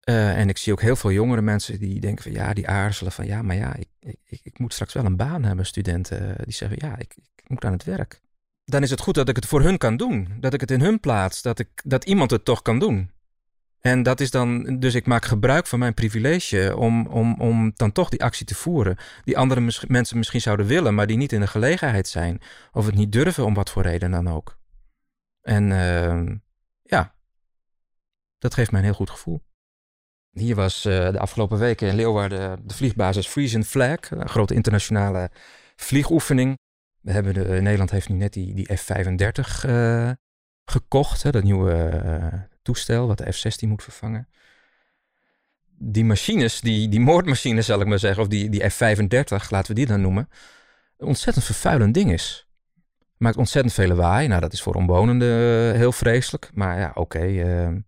Uh, 0.03 0.37
en 0.37 0.49
ik 0.49 0.57
zie 0.57 0.73
ook 0.73 0.81
heel 0.81 0.95
veel 0.95 1.11
jongere 1.11 1.41
mensen 1.41 1.79
die 1.79 1.99
denken 1.99 2.23
van 2.23 2.31
ja, 2.31 2.53
die 2.53 2.67
aarzelen 2.67 3.11
van 3.11 3.25
ja, 3.25 3.41
maar 3.41 3.55
ja, 3.55 3.75
ik, 3.75 3.89
ik, 3.99 4.39
ik 4.43 4.59
moet 4.59 4.73
straks 4.73 4.93
wel 4.93 5.05
een 5.05 5.17
baan 5.17 5.43
hebben, 5.43 5.65
studenten. 5.65 6.35
Die 6.43 6.53
zeggen 6.53 6.77
ja, 6.87 6.97
ik, 6.97 7.15
ik 7.35 7.49
moet 7.49 7.65
aan 7.65 7.71
het 7.71 7.83
werk 7.83 8.21
dan 8.69 8.83
is 8.83 8.89
het 8.89 8.99
goed 8.99 9.15
dat 9.15 9.29
ik 9.29 9.35
het 9.35 9.45
voor 9.45 9.61
hun 9.61 9.77
kan 9.77 9.97
doen. 9.97 10.27
Dat 10.39 10.53
ik 10.53 10.61
het 10.61 10.71
in 10.71 10.81
hun 10.81 10.99
plaats, 10.99 11.41
dat, 11.41 11.59
ik, 11.59 11.69
dat 11.83 12.05
iemand 12.05 12.31
het 12.31 12.45
toch 12.45 12.61
kan 12.61 12.79
doen. 12.79 13.11
En 13.79 14.03
dat 14.03 14.19
is 14.19 14.31
dan, 14.31 14.79
dus 14.79 14.93
ik 14.93 15.05
maak 15.05 15.25
gebruik 15.25 15.67
van 15.67 15.79
mijn 15.79 15.93
privilege 15.93 16.73
om, 16.77 17.07
om, 17.07 17.41
om 17.41 17.71
dan 17.75 17.91
toch 17.91 18.09
die 18.09 18.23
actie 18.23 18.45
te 18.45 18.55
voeren. 18.55 18.97
Die 19.23 19.37
andere 19.37 19.71
mensen 19.87 20.17
misschien 20.17 20.41
zouden 20.41 20.65
willen, 20.65 20.95
maar 20.95 21.07
die 21.07 21.17
niet 21.17 21.31
in 21.31 21.39
de 21.39 21.47
gelegenheid 21.47 22.07
zijn. 22.07 22.41
Of 22.71 22.85
het 22.85 22.95
niet 22.95 23.11
durven, 23.11 23.45
om 23.45 23.53
wat 23.53 23.69
voor 23.69 23.83
reden 23.83 24.11
dan 24.11 24.27
ook. 24.27 24.57
En 25.41 25.69
uh, 25.69 26.35
ja, 26.83 27.15
dat 28.37 28.53
geeft 28.53 28.71
mij 28.71 28.79
een 28.79 28.85
heel 28.85 28.95
goed 28.95 29.09
gevoel. 29.09 29.41
Hier 30.31 30.55
was 30.55 30.85
uh, 30.85 31.11
de 31.11 31.19
afgelopen 31.19 31.57
weken 31.57 31.87
in 31.87 31.95
Leeuwarden 31.95 32.67
de 32.67 32.73
vliegbasis 32.73 33.27
Frisian 33.27 33.63
Flag, 33.63 34.11
een 34.11 34.29
grote 34.29 34.53
internationale 34.53 35.31
vliegoefening. 35.75 36.57
We 37.01 37.11
hebben 37.11 37.33
de, 37.33 37.43
eh, 37.43 37.61
Nederland 37.61 37.91
heeft 37.91 38.09
nu 38.09 38.15
net 38.15 38.33
die, 38.33 38.53
die 38.53 38.75
F-35 38.75 39.65
uh, 39.65 40.09
eh, 40.09 40.15
gekocht. 40.65 41.23
Hè, 41.23 41.31
dat 41.31 41.43
nieuwe 41.43 42.01
uh, 42.05 42.39
toestel 42.61 43.07
wat 43.07 43.17
de 43.17 43.31
F-16 43.31 43.67
moet 43.67 43.83
vervangen. 43.83 44.27
Die 45.81 46.05
machines, 46.05 46.61
die, 46.61 46.89
die 46.89 46.99
moordmachines 46.99 47.65
zal 47.65 47.81
ik 47.81 47.87
maar 47.87 47.99
zeggen, 47.99 48.21
of 48.21 48.27
die, 48.27 48.49
die 48.49 48.69
F-35, 48.69 49.49
laten 49.49 49.67
we 49.67 49.73
die 49.73 49.85
dan 49.85 50.01
noemen, 50.01 50.29
een 50.97 51.07
ontzettend 51.07 51.45
vervuilend 51.45 51.93
ding 51.93 52.11
is. 52.11 52.47
Maakt 53.17 53.37
ontzettend 53.37 53.73
veel 53.73 53.87
lawaai. 53.87 54.27
Nou, 54.27 54.41
dat 54.41 54.53
is 54.53 54.61
voor 54.61 54.73
omwonenden 54.73 55.75
heel 55.75 55.91
vreselijk. 55.91 56.49
Maar 56.53 56.79
ja, 56.79 56.91
oké. 56.93 57.19
Ehm, 57.19 57.79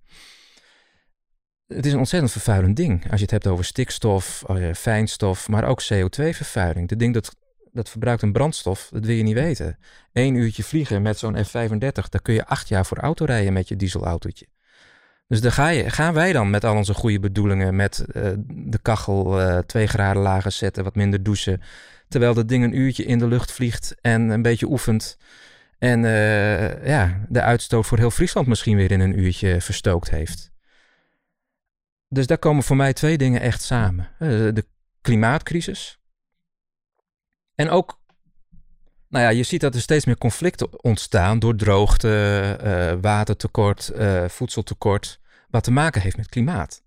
het 1.68 1.86
is 1.86 1.92
een 1.92 1.98
ontzettend 1.98 2.32
vervuilend 2.32 2.76
ding. 2.76 3.04
Als 3.04 3.16
je 3.16 3.22
het 3.22 3.32
hebt 3.32 3.48
over 3.48 3.66
stikstof, 3.66 4.44
fijnstof, 4.76 5.48
maar 5.48 5.64
ook 5.64 5.82
CO2-vervuiling. 5.82 6.90
Het 6.90 7.00
ding 7.00 7.14
dat 7.14 7.36
dat 7.74 7.90
verbruikt 7.90 8.22
een 8.22 8.32
brandstof, 8.32 8.90
dat 8.92 9.06
wil 9.06 9.16
je 9.16 9.24
niet 9.24 9.34
weten. 9.34 9.78
Eén 10.14 10.36
uurtje 10.36 10.64
vliegen 10.64 11.02
met 11.02 11.18
zo'n 11.18 11.46
F-35, 11.46 11.80
daar 12.10 12.22
kun 12.22 12.34
je 12.34 12.46
acht 12.46 12.68
jaar 12.68 12.86
voor 12.86 12.98
auto 12.98 13.26
rijden 13.26 13.54
met 13.54 13.68
je 13.68 13.76
dieselautootje. 13.76 14.48
Dus 15.28 15.42
daar 15.42 15.52
ga 15.52 15.68
je, 15.68 15.90
gaan 15.90 16.14
wij 16.14 16.34
dan 16.34 16.50
met 16.50 16.64
al 16.64 16.76
onze 16.76 16.94
goede 16.94 17.20
bedoelingen, 17.20 17.76
met 17.76 18.06
uh, 18.08 18.32
de 18.48 18.80
kachel 18.82 19.42
uh, 19.42 19.58
twee 19.58 19.88
graden 19.88 20.22
lager 20.22 20.52
zetten, 20.52 20.84
wat 20.84 20.96
minder 20.96 21.24
douchen. 21.24 21.62
Terwijl 22.08 22.34
dat 22.34 22.48
ding 22.48 22.64
een 22.64 22.78
uurtje 22.78 23.04
in 23.04 23.20
de 23.20 23.28
lucht 23.28 23.52
vliegt 23.52 23.96
en 24.02 24.30
een 24.30 24.42
beetje 24.42 24.66
oefent. 24.66 25.18
En 25.78 26.04
uh, 26.04 26.86
ja, 26.86 27.26
de 27.30 27.42
uitstoot 27.42 27.86
voor 27.86 27.98
heel 27.98 28.12
Friesland 28.12 28.48
misschien 28.48 28.78
weer 28.78 28.92
in 28.92 29.00
een 29.00 29.20
uurtje 29.20 29.62
verstookt 29.62 30.10
heeft. 30.10 30.52
Dus 32.08 32.28
daar 32.28 32.38
komen 32.38 32.64
voor 32.64 32.76
mij 32.76 32.94
twee 32.94 33.18
dingen 33.18 33.42
echt 33.42 33.62
samen. 33.62 34.10
de 34.20 34.66
klimaatcrisis, 35.02 36.01
en 37.62 37.70
ook, 37.70 38.00
nou 39.10 39.24
ja, 39.24 39.30
je 39.30 39.44
ziet 39.44 39.62
dat 39.62 39.76
er 39.76 39.82
steeds 39.82 40.06
meer 40.06 40.18
conflicten 40.18 40.84
ontstaan 40.84 41.40
door 41.40 41.56
droogte, 41.56 42.58
uh, 42.64 43.02
watertekort, 43.02 43.92
uh, 43.96 44.28
voedseltekort. 44.28 45.20
wat 45.50 45.64
te 45.64 45.72
maken 45.72 46.02
heeft 46.02 46.18
met 46.18 46.30
klimaat. 46.30 46.84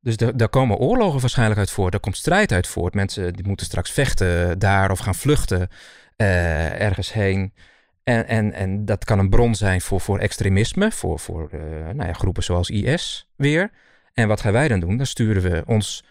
Dus 0.00 0.16
daar 0.16 0.48
komen 0.48 0.76
oorlogen 0.76 1.20
waarschijnlijk 1.20 1.58
uit 1.58 1.70
voort. 1.70 1.92
Daar 1.92 2.00
komt 2.00 2.16
strijd 2.16 2.52
uit 2.52 2.66
voort. 2.66 2.94
Mensen 2.94 3.32
die 3.32 3.46
moeten 3.46 3.66
straks 3.66 3.90
vechten 3.90 4.58
daar 4.58 4.90
of 4.90 4.98
gaan 4.98 5.14
vluchten 5.14 5.68
uh, 6.16 6.80
ergens 6.80 7.12
heen. 7.12 7.54
En, 8.02 8.26
en, 8.26 8.52
en 8.52 8.84
dat 8.84 9.04
kan 9.04 9.18
een 9.18 9.30
bron 9.30 9.54
zijn 9.54 9.80
voor, 9.80 10.00
voor 10.00 10.18
extremisme, 10.18 10.92
voor, 10.92 11.18
voor 11.18 11.48
nou 11.94 12.06
ja, 12.06 12.12
groepen 12.12 12.42
zoals 12.42 12.70
IS 12.70 13.28
weer. 13.36 13.70
En 14.14 14.28
wat 14.28 14.40
gaan 14.40 14.52
wij 14.52 14.68
dan 14.68 14.80
doen? 14.80 14.96
Dan 14.96 15.06
sturen 15.06 15.42
we 15.42 15.62
ons 15.66 16.04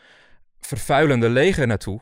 vervuilende 0.59 1.29
leger 1.29 1.67
naartoe. 1.67 2.01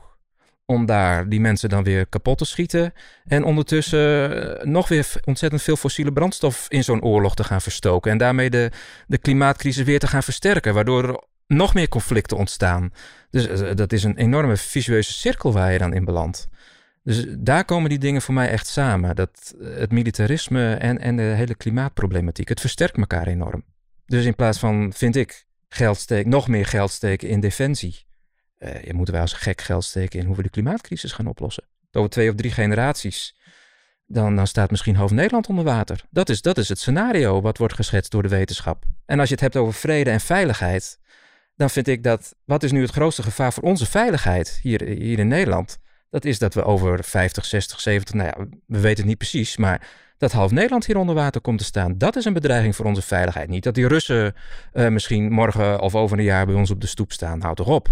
Om 0.70 0.86
daar 0.86 1.28
die 1.28 1.40
mensen 1.40 1.68
dan 1.68 1.82
weer 1.82 2.06
kapot 2.06 2.38
te 2.38 2.44
schieten. 2.44 2.92
En 3.26 3.44
ondertussen 3.44 4.58
eh, 4.60 4.66
nog 4.66 4.88
weer 4.88 5.12
ontzettend 5.24 5.62
veel 5.62 5.76
fossiele 5.76 6.12
brandstof 6.12 6.66
in 6.68 6.84
zo'n 6.84 7.02
oorlog 7.02 7.34
te 7.34 7.44
gaan 7.44 7.60
verstoken. 7.60 8.10
En 8.10 8.18
daarmee 8.18 8.50
de, 8.50 8.70
de 9.06 9.18
klimaatcrisis 9.18 9.84
weer 9.84 9.98
te 9.98 10.06
gaan 10.06 10.22
versterken. 10.22 10.74
Waardoor 10.74 11.08
er 11.08 11.20
nog 11.46 11.74
meer 11.74 11.88
conflicten 11.88 12.36
ontstaan. 12.36 12.92
Dus 13.30 13.46
eh, 13.46 13.74
dat 13.74 13.92
is 13.92 14.04
een 14.04 14.16
enorme 14.16 14.56
visueuze 14.56 15.12
cirkel 15.12 15.52
waar 15.52 15.72
je 15.72 15.78
dan 15.78 15.94
in 15.94 16.04
belandt. 16.04 16.48
Dus 17.02 17.24
daar 17.38 17.64
komen 17.64 17.90
die 17.90 17.98
dingen 17.98 18.22
voor 18.22 18.34
mij 18.34 18.48
echt 18.48 18.66
samen. 18.66 19.16
Dat 19.16 19.54
eh, 19.60 19.68
het 19.76 19.92
militarisme 19.92 20.74
en, 20.74 20.98
en 20.98 21.16
de 21.16 21.22
hele 21.22 21.54
klimaatproblematiek, 21.54 22.48
het 22.48 22.60
versterkt 22.60 22.96
elkaar 22.96 23.26
enorm. 23.26 23.64
Dus 24.06 24.24
in 24.24 24.34
plaats 24.34 24.58
van, 24.58 24.92
vind 24.96 25.16
ik, 25.16 25.44
geld 25.68 25.98
steken, 25.98 26.30
nog 26.30 26.48
meer 26.48 26.66
geld 26.66 26.90
steken 26.90 27.28
in 27.28 27.40
defensie. 27.40 28.08
Uh, 28.60 28.82
je 28.82 28.94
moeten 28.94 29.14
wij 29.14 29.22
als 29.22 29.32
gek 29.32 29.60
geld 29.60 29.84
steken 29.84 30.20
in 30.20 30.26
hoe 30.26 30.36
we 30.36 30.42
de 30.42 30.50
klimaatcrisis 30.50 31.12
gaan 31.12 31.26
oplossen. 31.26 31.64
Over 31.92 32.10
twee 32.10 32.28
of 32.28 32.34
drie 32.34 32.50
generaties, 32.50 33.36
dan, 34.06 34.36
dan 34.36 34.46
staat 34.46 34.70
misschien 34.70 34.96
half 34.96 35.10
Nederland 35.10 35.48
onder 35.48 35.64
water. 35.64 36.04
Dat 36.10 36.28
is, 36.28 36.42
dat 36.42 36.58
is 36.58 36.68
het 36.68 36.78
scenario 36.78 37.40
wat 37.40 37.58
wordt 37.58 37.74
geschetst 37.74 38.10
door 38.10 38.22
de 38.22 38.28
wetenschap. 38.28 38.84
En 39.06 39.18
als 39.18 39.28
je 39.28 39.34
het 39.34 39.42
hebt 39.42 39.56
over 39.56 39.74
vrede 39.74 40.10
en 40.10 40.20
veiligheid, 40.20 40.98
dan 41.56 41.70
vind 41.70 41.88
ik 41.88 42.02
dat, 42.02 42.34
wat 42.44 42.62
is 42.62 42.72
nu 42.72 42.82
het 42.82 42.90
grootste 42.90 43.22
gevaar 43.22 43.52
voor 43.52 43.62
onze 43.62 43.86
veiligheid 43.86 44.58
hier, 44.62 44.82
hier 44.82 45.18
in 45.18 45.28
Nederland? 45.28 45.78
Dat 46.10 46.24
is 46.24 46.38
dat 46.38 46.54
we 46.54 46.64
over 46.64 47.04
50, 47.04 47.44
60, 47.44 47.80
70, 47.80 48.14
nou 48.14 48.28
ja, 48.28 48.46
we 48.66 48.80
weten 48.80 48.98
het 48.98 49.06
niet 49.06 49.18
precies, 49.18 49.56
maar 49.56 49.88
dat 50.18 50.32
half 50.32 50.50
Nederland 50.50 50.86
hier 50.86 50.96
onder 50.96 51.14
water 51.14 51.40
komt 51.40 51.58
te 51.58 51.64
staan, 51.64 51.98
dat 51.98 52.16
is 52.16 52.24
een 52.24 52.32
bedreiging 52.32 52.76
voor 52.76 52.86
onze 52.86 53.02
veiligheid. 53.02 53.48
Niet 53.48 53.62
dat 53.62 53.74
die 53.74 53.88
Russen 53.88 54.34
uh, 54.72 54.88
misschien 54.88 55.32
morgen 55.32 55.80
of 55.80 55.94
over 55.94 56.18
een 56.18 56.24
jaar 56.24 56.46
bij 56.46 56.54
ons 56.54 56.70
op 56.70 56.80
de 56.80 56.86
stoep 56.86 57.12
staan. 57.12 57.40
Houd 57.40 57.56
toch 57.56 57.68
op. 57.68 57.88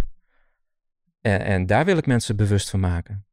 En, 1.21 1.41
en 1.41 1.67
daar 1.67 1.85
wil 1.85 1.97
ik 1.97 2.07
mensen 2.07 2.37
bewust 2.37 2.71
van 2.71 2.81
maken. 2.81 3.27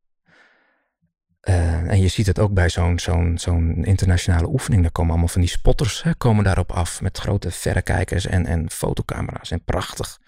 Uh, 1.50 1.92
en 1.92 2.01
je 2.01 2.08
ziet 2.08 2.25
het 2.27 2.39
ook 2.39 2.54
bij 2.54 2.70
zo'n 2.70 3.00
zo'n 3.00 3.38
zo'n 3.38 3.84
internationale 3.84 4.48
oefening. 4.48 4.82
Daar 4.82 4.92
komen 4.92 5.12
allemaal 5.12 5.30
van 5.30 5.42
die 5.42 5.50
spotters 5.50 6.04
hè, 6.04 6.15
komen 6.15 6.44
daarop 6.44 6.72
af 6.72 7.01
met 7.01 7.18
grote 7.18 7.51
verrekijkers 7.51 8.25
en, 8.25 8.46
en 8.46 8.70
fotocamera's. 8.70 9.51
En 9.51 9.63
prachtig. 9.63 10.20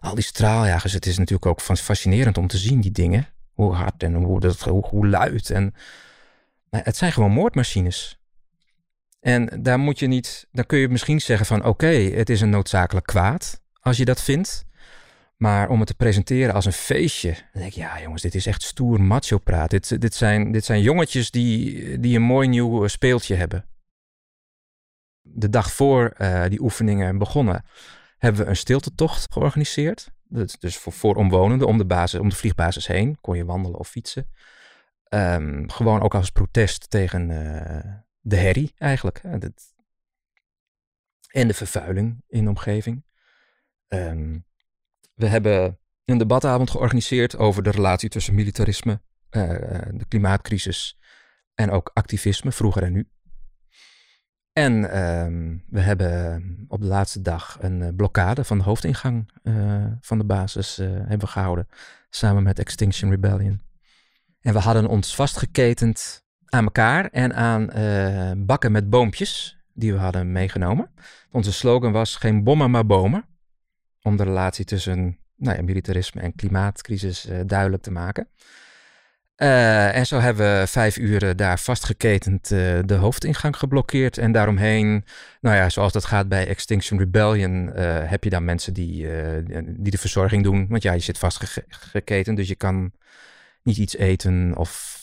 Al 0.00 0.14
die 0.14 0.24
straaljagers. 0.24 0.92
Het 0.92 1.06
is 1.06 1.18
natuurlijk 1.18 1.46
ook 1.46 1.60
fascinerend 1.60 2.38
om 2.38 2.46
te 2.46 2.58
zien, 2.58 2.80
die 2.80 2.90
dingen. 2.90 3.26
Hoe 3.52 3.74
hard 3.74 4.02
en 4.02 4.14
hoe, 4.14 4.40
dat, 4.40 4.60
hoe, 4.60 4.86
hoe 4.86 5.06
luid. 5.06 5.50
En, 5.50 5.74
het 6.70 6.96
zijn 6.96 7.12
gewoon 7.12 7.32
moordmachines. 7.32 8.18
En 9.20 9.62
daar 9.62 9.78
moet 9.78 9.98
je 9.98 10.06
niet, 10.06 10.48
dan 10.52 10.66
kun 10.66 10.78
je 10.78 10.88
misschien 10.88 11.20
zeggen 11.20 11.46
van 11.46 11.64
oké, 11.64 11.86
het 11.86 12.30
is 12.30 12.40
een 12.40 12.50
noodzakelijk 12.50 13.06
kwaad 13.06 13.60
als 13.80 13.96
je 13.96 14.04
dat 14.04 14.22
vindt. 14.22 14.64
Maar 15.36 15.68
om 15.68 15.78
het 15.78 15.88
te 15.88 15.94
presenteren 15.94 16.54
als 16.54 16.64
een 16.64 16.72
feestje, 16.72 17.32
dan 17.32 17.60
denk 17.62 17.66
ik, 17.66 17.72
ja 17.72 18.00
jongens, 18.00 18.22
dit 18.22 18.34
is 18.34 18.46
echt 18.46 18.62
stoer 18.62 19.00
macho 19.00 19.38
praat. 19.38 19.70
Dit, 19.70 20.00
dit, 20.00 20.14
zijn, 20.14 20.52
dit 20.52 20.64
zijn 20.64 20.80
jongetjes 20.80 21.30
die, 21.30 22.00
die 22.00 22.16
een 22.16 22.22
mooi 22.22 22.48
nieuw 22.48 22.82
eh, 22.82 22.88
speeltje 22.88 23.34
hebben. 23.34 23.68
De 25.20 25.50
dag 25.50 25.72
voor 25.72 26.16
die 26.48 26.62
oefeningen 26.62 27.18
begonnen, 27.18 27.64
hebben 28.18 28.42
we 28.42 28.48
een 28.48 28.56
stiltetocht 28.56 29.32
georganiseerd. 29.32 30.12
Dus, 30.58 30.76
voor, 30.76 30.92
voor 30.92 31.14
omwonenden, 31.14 31.66
om 31.66 31.78
de, 31.78 31.86
basis, 31.86 32.20
om 32.20 32.28
de 32.28 32.36
vliegbasis 32.36 32.86
heen. 32.86 33.20
Kon 33.20 33.36
je 33.36 33.44
wandelen 33.44 33.78
of 33.78 33.88
fietsen. 33.88 34.28
Um, 35.08 35.70
gewoon 35.70 36.00
ook 36.00 36.14
als 36.14 36.30
protest 36.30 36.90
tegen 36.90 37.28
de 38.20 38.36
herrie 38.36 38.72
eigenlijk. 38.76 39.18
en 41.28 41.48
de 41.48 41.54
vervuiling 41.54 42.22
in 42.28 42.44
de 42.44 42.50
omgeving. 42.50 43.04
Um, 43.88 44.44
we 45.14 45.26
hebben 45.26 45.78
een 46.04 46.18
debatavond 46.18 46.70
georganiseerd 46.70 47.36
over 47.36 47.62
de 47.62 47.70
relatie 47.70 48.08
tussen 48.08 48.34
militarisme, 48.34 49.00
uh, 49.30 49.48
de 49.90 50.04
klimaatcrisis 50.08 50.98
en 51.54 51.70
ook 51.70 51.90
activisme, 51.94 52.52
vroeger 52.52 52.82
en 52.82 52.92
nu. 52.92 53.08
En 54.52 54.72
uh, 54.72 55.60
we 55.66 55.80
hebben 55.80 56.64
op 56.68 56.80
de 56.80 56.86
laatste 56.86 57.20
dag 57.22 57.56
een 57.60 57.82
eh, 57.82 57.88
blokkade 57.96 58.44
van 58.44 58.58
de 58.58 58.64
hoofdingang 58.64 59.32
van 60.00 60.18
de 60.18 60.24
basis 60.24 60.76
hebben 60.82 61.28
gehouden, 61.28 61.68
samen 62.10 62.42
met 62.42 62.58
Extinction 62.58 63.10
Rebellion. 63.10 63.60
En 64.40 64.52
we 64.52 64.58
hadden 64.58 64.86
ons 64.86 65.14
vastgeketend 65.14 66.24
aan 66.44 66.64
elkaar 66.64 67.06
en 67.06 67.34
aan 67.34 67.66
bakken 68.46 68.72
met 68.72 68.90
boompjes 68.90 69.58
die 69.72 69.92
we 69.92 69.98
hadden 69.98 70.32
meegenomen. 70.32 70.90
Onze 71.30 71.52
slogan 71.52 71.92
was 71.92 72.16
geen 72.16 72.44
bommen 72.44 72.70
maar 72.70 72.86
bomen 72.86 73.33
om 74.04 74.16
de 74.16 74.24
relatie 74.24 74.64
tussen 74.64 75.18
nou 75.36 75.62
militarisme 75.62 76.20
en 76.20 76.34
klimaatcrisis 76.34 77.28
uh, 77.28 77.40
duidelijk 77.46 77.82
te 77.82 77.90
maken. 77.90 78.28
Uh, 79.36 79.96
en 79.96 80.06
zo 80.06 80.18
hebben 80.18 80.60
we 80.60 80.66
vijf 80.66 80.96
uren 80.96 81.36
daar 81.36 81.58
vastgeketend 81.58 82.50
uh, 82.50 82.78
de 82.84 82.94
hoofdingang 82.94 83.56
geblokkeerd. 83.56 84.18
En 84.18 84.32
daaromheen, 84.32 85.04
nou 85.40 85.56
ja, 85.56 85.68
zoals 85.68 85.92
dat 85.92 86.04
gaat 86.04 86.28
bij 86.28 86.46
Extinction 86.46 86.98
Rebellion, 86.98 87.70
heb 87.76 88.24
je 88.24 88.30
dan 88.30 88.44
mensen 88.44 88.72
die, 88.72 89.08
die 89.66 89.90
de 89.90 89.98
verzorging 89.98 90.42
doen. 90.42 90.66
Want 90.68 90.82
ja, 90.82 90.92
je 90.92 91.00
zit 91.00 91.18
vastgeketend, 91.18 92.36
dus 92.36 92.48
je 92.48 92.54
kan 92.54 92.92
niet 93.62 93.76
iets 93.76 93.96
eten 93.96 94.56
of 94.56 94.93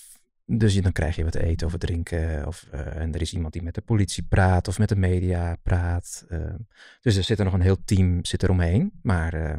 dus 0.58 0.82
dan 0.82 0.92
krijg 0.92 1.16
je 1.16 1.24
wat 1.24 1.36
eten 1.36 1.66
of 1.66 1.72
wat 1.72 1.82
drinken. 1.82 2.48
Of, 2.48 2.68
uh, 2.74 2.96
en 2.96 3.14
er 3.14 3.22
is 3.22 3.34
iemand 3.34 3.54
die 3.54 3.64
met 3.64 3.76
de 3.76 3.82
politie 3.82 4.24
praat 4.24 4.68
of 4.68 4.80
met 4.80 4.90
de 4.90 4.96
media 4.96 5.58
praat. 5.64 6.26
Uh, 6.30 6.54
dus 7.02 7.16
er 7.16 7.24
zit 7.24 7.40
er 7.40 7.46
nog 7.46 7.54
een 7.54 7.62
heel 7.62 7.84
team 7.86 8.26
zit 8.26 8.44
er 8.44 8.50
omheen. 8.50 8.92
Maar 9.02 9.34
uh, 9.34 9.56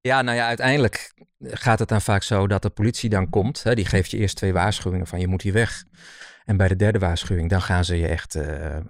ja, 0.00 0.22
nou 0.22 0.36
ja, 0.36 0.46
uiteindelijk 0.46 1.14
gaat 1.40 1.78
het 1.78 1.88
dan 1.88 2.02
vaak 2.02 2.22
zo 2.22 2.46
dat 2.46 2.62
de 2.62 2.70
politie 2.70 3.10
dan 3.10 3.30
komt. 3.30 3.62
Hè, 3.62 3.74
die 3.74 3.84
geeft 3.84 4.10
je 4.10 4.16
eerst 4.16 4.36
twee 4.36 4.52
waarschuwingen 4.52 5.06
van 5.06 5.20
je 5.20 5.28
moet 5.28 5.42
hier 5.42 5.52
weg. 5.52 5.84
En 6.44 6.56
bij 6.56 6.68
de 6.68 6.76
derde 6.76 6.98
waarschuwing, 6.98 7.50
dan 7.50 7.62
gaan 7.62 7.84
ze 7.84 7.96
je 7.96 8.06
echt 8.06 8.38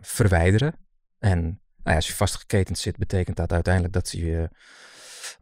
verwijderen. 0.00 0.74
En 1.18 1.60
nou 1.82 1.96
als 1.96 2.06
je 2.06 2.14
vastgeketend 2.14 2.78
zit, 2.78 2.96
betekent 2.96 3.36
dat 3.36 3.52
uiteindelijk 3.52 3.94
dat 3.94 4.08
ze 4.08 4.24
je 4.26 4.48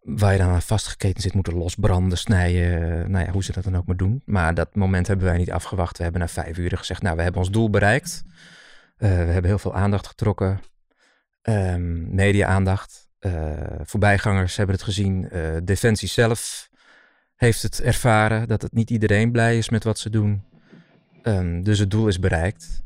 waar 0.02 0.32
je 0.32 0.38
dan 0.38 0.48
aan 0.48 0.62
vastgeketen 0.62 1.22
zit, 1.22 1.34
moeten 1.34 1.54
losbranden, 1.54 2.18
snijden. 2.18 3.10
Nou 3.10 3.24
ja, 3.24 3.32
hoe 3.32 3.44
ze 3.44 3.52
dat 3.52 3.64
dan 3.64 3.76
ook 3.76 3.86
maar 3.86 3.96
doen. 3.96 4.22
Maar 4.24 4.54
dat 4.54 4.74
moment 4.74 5.06
hebben 5.06 5.26
wij 5.26 5.36
niet 5.36 5.50
afgewacht. 5.50 5.96
We 5.96 6.02
hebben 6.02 6.20
na 6.20 6.28
vijf 6.28 6.58
uur 6.58 6.78
gezegd, 6.78 7.02
nou, 7.02 7.16
we 7.16 7.22
hebben 7.22 7.40
ons 7.40 7.50
doel 7.50 7.70
bereikt. 7.70 8.22
Uh, 8.26 9.08
we 9.08 9.14
hebben 9.14 9.44
heel 9.44 9.58
veel 9.58 9.74
aandacht 9.74 10.06
getrokken. 10.06 10.60
Um, 11.42 12.14
media-aandacht. 12.14 13.08
Uh, 13.20 13.52
voorbijgangers 13.82 14.56
hebben 14.56 14.74
het 14.74 14.84
gezien. 14.84 15.28
Defensie 15.64 16.08
zelf 16.08 16.68
heeft 17.34 17.62
het 17.62 17.80
ervaren 17.80 18.48
dat 18.48 18.62
het 18.62 18.72
niet 18.72 18.90
iedereen 18.90 19.32
blij 19.32 19.58
is 19.58 19.68
met 19.68 19.84
wat 19.84 19.98
ze 19.98 20.10
doen. 20.10 20.42
Um, 21.22 21.62
dus 21.62 21.78
het 21.78 21.90
doel 21.90 22.08
is 22.08 22.18
bereikt. 22.18 22.82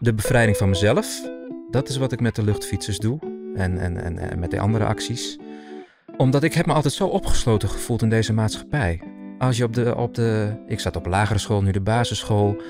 De 0.00 0.14
bevrijding 0.14 0.56
van 0.56 0.68
mezelf. 0.68 1.28
Dat 1.70 1.88
is 1.88 1.96
wat 1.96 2.12
ik 2.12 2.20
met 2.20 2.34
de 2.34 2.42
luchtfietsers 2.42 2.98
doe. 2.98 3.18
En, 3.54 3.78
en, 3.78 4.18
en, 4.18 4.38
met 4.38 4.50
de 4.50 4.60
andere 4.60 4.84
acties. 4.84 5.38
Omdat 6.16 6.42
ik 6.42 6.54
heb 6.54 6.66
me 6.66 6.72
altijd 6.72 6.94
zo 6.94 7.06
opgesloten 7.06 7.68
gevoeld 7.68 8.02
in 8.02 8.08
deze 8.08 8.32
maatschappij. 8.32 9.00
Als 9.38 9.56
je 9.56 9.64
op 9.64 9.74
de, 9.74 9.96
op 9.96 10.14
de... 10.14 10.52
Ik 10.66 10.80
zat 10.80 10.96
op 10.96 11.06
lagere 11.06 11.38
school, 11.38 11.62
nu 11.62 11.70
de 11.70 11.80
basisschool. 11.80 12.62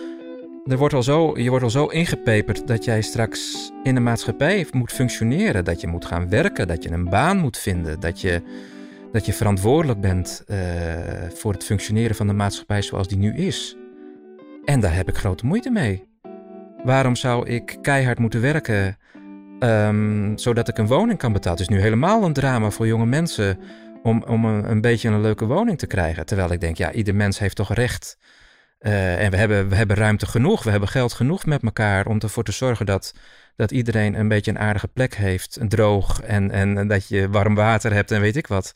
Er 0.67 0.79
wordt 0.79 0.95
al 0.95 1.03
zo, 1.03 1.39
je 1.39 1.49
wordt 1.49 1.65
al 1.65 1.71
zo 1.71 1.87
ingepeperd 1.87 2.67
dat 2.67 2.85
jij 2.85 3.03
straks 3.03 3.71
in 3.83 3.95
de 3.95 4.01
maatschappij 4.01 4.67
moet 4.73 4.93
functioneren. 4.93 5.65
Dat 5.65 5.81
je 5.81 5.87
moet 5.87 6.05
gaan 6.05 6.29
werken, 6.29 6.69
dat 6.69 6.83
je 6.83 6.91
een 6.91 7.09
baan 7.09 7.39
moet 7.39 7.59
vinden. 7.59 8.01
Dat 8.01 8.21
je, 8.21 8.43
dat 9.13 9.27
je 9.27 9.33
verantwoordelijk 9.33 10.01
bent 10.01 10.45
uh, 10.47 10.57
voor 11.35 11.53
het 11.53 11.65
functioneren 11.65 12.17
van 12.17 12.27
de 12.27 12.33
maatschappij 12.33 12.83
zoals 12.83 13.09
die 13.09 13.19
nu 13.19 13.35
is. 13.35 13.77
En 14.65 14.81
daar 14.81 14.95
heb 14.95 15.09
ik 15.09 15.17
grote 15.17 15.47
moeite 15.47 15.71
mee. 15.71 16.10
Waarom 16.85 17.17
zou 17.17 17.49
ik 17.49 17.79
keihard 17.83 18.19
moeten 18.19 18.41
werken 18.41 18.99
um, 19.61 20.39
zodat 20.39 20.69
ik 20.69 20.79
een 20.79 20.87
woning 20.87 21.19
kan 21.19 21.33
betalen? 21.33 21.59
Het 21.59 21.71
is 21.71 21.77
nu 21.77 21.83
helemaal 21.83 22.25
een 22.25 22.33
drama 22.33 22.71
voor 22.71 22.87
jonge 22.87 23.07
mensen 23.07 23.59
om, 24.03 24.23
om 24.23 24.45
een, 24.45 24.71
een, 24.71 24.81
beetje 24.81 25.09
een 25.09 25.21
leuke 25.21 25.47
woning 25.47 25.79
te 25.79 25.87
krijgen. 25.87 26.27
Terwijl 26.27 26.53
ik 26.53 26.61
denk, 26.61 26.77
ja, 26.77 26.93
ieder 26.93 27.15
mens 27.15 27.39
heeft 27.39 27.57
toch 27.57 27.75
recht. 27.75 28.19
Uh, 28.81 29.25
en 29.25 29.31
we 29.31 29.37
hebben, 29.37 29.69
we 29.69 29.75
hebben 29.75 29.97
ruimte 29.97 30.27
genoeg, 30.27 30.63
we 30.63 30.71
hebben 30.71 30.89
geld 30.89 31.13
genoeg 31.13 31.47
met 31.47 31.63
elkaar 31.63 32.07
om 32.07 32.19
ervoor 32.19 32.45
te 32.45 32.53
zorgen 32.53 32.87
dat, 32.87 33.15
dat 33.57 33.71
iedereen 33.71 34.15
een 34.15 34.29
beetje 34.29 34.51
een 34.51 34.59
aardige 34.59 34.89
plek 34.89 35.15
heeft, 35.15 35.59
droog 35.69 36.21
en, 36.21 36.51
en, 36.51 36.79
en 36.79 36.89
dat 36.89 37.09
je 37.09 37.29
warm 37.29 37.55
water 37.55 37.93
hebt 37.93 38.11
en 38.11 38.21
weet 38.21 38.37
ik 38.37 38.47
wat. 38.47 38.73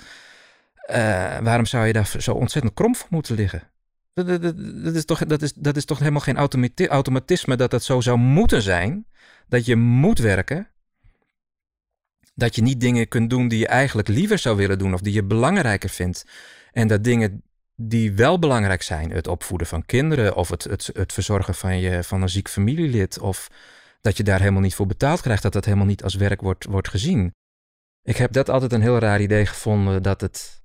eh, 0.75 1.39
waarom 1.39 1.67
zou 1.67 1.87
je 1.87 1.93
daar 1.93 2.15
zo 2.19 2.33
ontzettend 2.33 2.75
krom 2.75 2.95
voor 2.95 3.09
moeten 3.11 3.35
liggen? 3.35 3.63
Dat, 4.15 4.95
is, 4.95 5.05
toch, 5.05 5.27
dat, 5.27 5.43
is, 5.43 5.53
dat 5.53 5.77
is 5.77 5.85
toch 5.85 5.99
helemaal 5.99 6.21
geen 6.21 6.37
automatisme 6.89 7.57
dat 7.57 7.71
dat 7.71 7.83
zo 7.83 8.01
zou 8.01 8.19
moeten 8.19 8.63
zijn. 8.63 9.07
Dat 9.49 9.67
je 9.67 9.77
moet 9.77 10.19
werken. 10.19 10.69
Dat 12.35 12.55
je 12.55 12.63
niet 12.63 12.81
dingen 12.81 13.09
kunt 13.09 13.31
doen 13.31 13.49
die 13.49 13.59
je 13.59 13.67
eigenlijk 13.67 14.09
liever 14.09 14.39
zou 14.39 14.57
willen 14.57 14.79
doen 14.79 14.95
of 14.95 15.01
die 15.01 15.13
je 15.13 15.25
belangrijker 15.25 15.89
vindt. 15.89 16.27
En 16.73 16.89
dat 16.89 17.05
dingen 17.05 17.43
die 17.77 18.13
wel 18.13 18.39
belangrijk 18.39 18.83
zijn, 18.83 19.11
het 19.11 19.27
opvoeden 19.27 19.67
van 19.67 19.87
kinderen 19.87 20.37
of 20.37 20.49
het, 20.49 20.65
het, 20.65 20.91
het 20.93 21.13
verzorgen 21.13 21.55
van, 21.55 21.79
je, 21.79 22.05
van 22.05 22.23
een 22.23 22.29
ziek 22.29 22.49
familielid 22.49 23.19
of 23.19 23.49
dat 24.01 24.17
je 24.17 24.23
daar 24.23 24.39
helemaal 24.41 24.61
niet 24.61 24.75
voor 24.75 24.87
betaald 24.87 25.21
krijgt, 25.21 25.43
dat 25.43 25.53
dat 25.53 25.65
helemaal 25.65 25.87
niet 25.87 26.03
als 26.03 26.15
werk 26.15 26.41
wordt, 26.41 26.65
wordt 26.65 26.89
gezien. 26.89 27.35
Ik 28.03 28.17
heb 28.17 28.33
dat 28.33 28.51
altijd 28.51 28.73
een 28.73 28.83
heel 28.83 28.99
raar 28.99 29.21
idee 29.21 29.47
gevonden, 29.47 30.03
dat 30.03 30.21
het, 30.21 30.64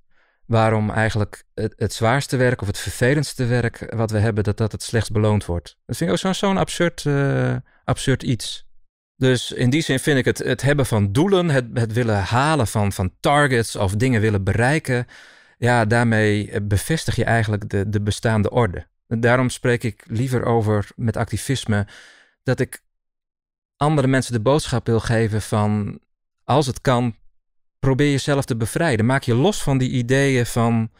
waarom 0.50 0.90
eigenlijk 0.90 1.44
het, 1.54 1.72
het 1.76 1.92
zwaarste 1.92 2.36
werk 2.36 2.60
of 2.60 2.66
het 2.66 2.78
vervelendste 2.78 3.44
werk 3.44 3.94
wat 3.94 4.10
we 4.10 4.18
hebben, 4.18 4.44
dat 4.44 4.56
dat 4.56 4.72
het 4.72 4.82
slechts 4.82 5.10
beloond 5.10 5.44
wordt. 5.44 5.76
Dat 5.86 5.96
vind 5.96 6.10
ik 6.10 6.16
ook 6.16 6.22
zo'n 6.22 6.34
zo'n 6.34 6.56
absurd, 6.56 7.04
uh, 7.04 7.56
absurd 7.84 8.22
iets. 8.22 8.66
Dus 9.16 9.52
in 9.52 9.70
die 9.70 9.82
zin 9.82 9.98
vind 9.98 10.18
ik 10.18 10.24
het, 10.24 10.38
het 10.38 10.62
hebben 10.62 10.86
van 10.86 11.12
doelen, 11.12 11.50
het, 11.50 11.66
het 11.74 11.92
willen 11.92 12.22
halen 12.22 12.66
van, 12.66 12.92
van 12.92 13.12
targets 13.20 13.76
of 13.76 13.94
dingen 13.94 14.20
willen 14.20 14.44
bereiken, 14.44 15.06
ja, 15.58 15.84
daarmee 15.84 16.62
bevestig 16.62 17.16
je 17.16 17.24
eigenlijk 17.24 17.68
de, 17.68 17.88
de 17.88 18.00
bestaande 18.00 18.50
orde. 18.50 18.86
Daarom 19.06 19.48
spreek 19.48 19.82
ik 19.82 20.04
liever 20.06 20.44
over 20.44 20.88
met 20.96 21.16
activisme 21.16 21.86
dat 22.42 22.60
ik 22.60 22.82
andere 23.76 24.06
mensen 24.06 24.32
de 24.32 24.40
boodschap 24.40 24.86
wil 24.86 25.00
geven 25.00 25.42
van 25.42 26.00
als 26.44 26.66
het 26.66 26.80
kan, 26.80 27.14
probeer 27.80 28.10
jezelf 28.10 28.44
te 28.44 28.56
bevrijden. 28.56 29.06
Maak 29.06 29.22
je 29.22 29.34
los 29.34 29.62
van 29.62 29.78
die 29.78 29.90
ideeën 29.90 30.46
van 30.46 30.90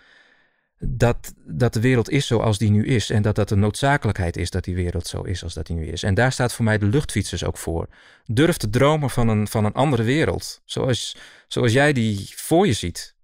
dat, 0.78 1.34
dat 1.36 1.72
de 1.72 1.80
wereld 1.80 2.10
is 2.10 2.26
zoals 2.26 2.58
die 2.58 2.70
nu 2.70 2.86
is. 2.86 3.10
En 3.10 3.22
dat 3.22 3.34
dat 3.34 3.50
een 3.50 3.58
noodzakelijkheid 3.58 4.36
is 4.36 4.50
dat 4.50 4.64
die 4.64 4.74
wereld 4.74 5.06
zo 5.06 5.22
is 5.22 5.42
als 5.42 5.54
dat 5.54 5.66
die 5.66 5.76
nu 5.76 5.86
is. 5.86 6.02
En 6.02 6.14
daar 6.14 6.32
staat 6.32 6.52
voor 6.52 6.64
mij 6.64 6.78
de 6.78 6.86
luchtfietsers 6.86 7.44
ook 7.44 7.58
voor. 7.58 7.88
Durf 8.24 8.56
te 8.56 8.70
dromen 8.70 9.10
van 9.10 9.28
een, 9.28 9.48
van 9.48 9.64
een 9.64 9.72
andere 9.72 10.02
wereld. 10.02 10.62
Zoals, 10.64 11.16
zoals 11.48 11.72
jij 11.72 11.92
die 11.92 12.32
voor 12.36 12.66
je 12.66 12.72
ziet. 12.72 13.14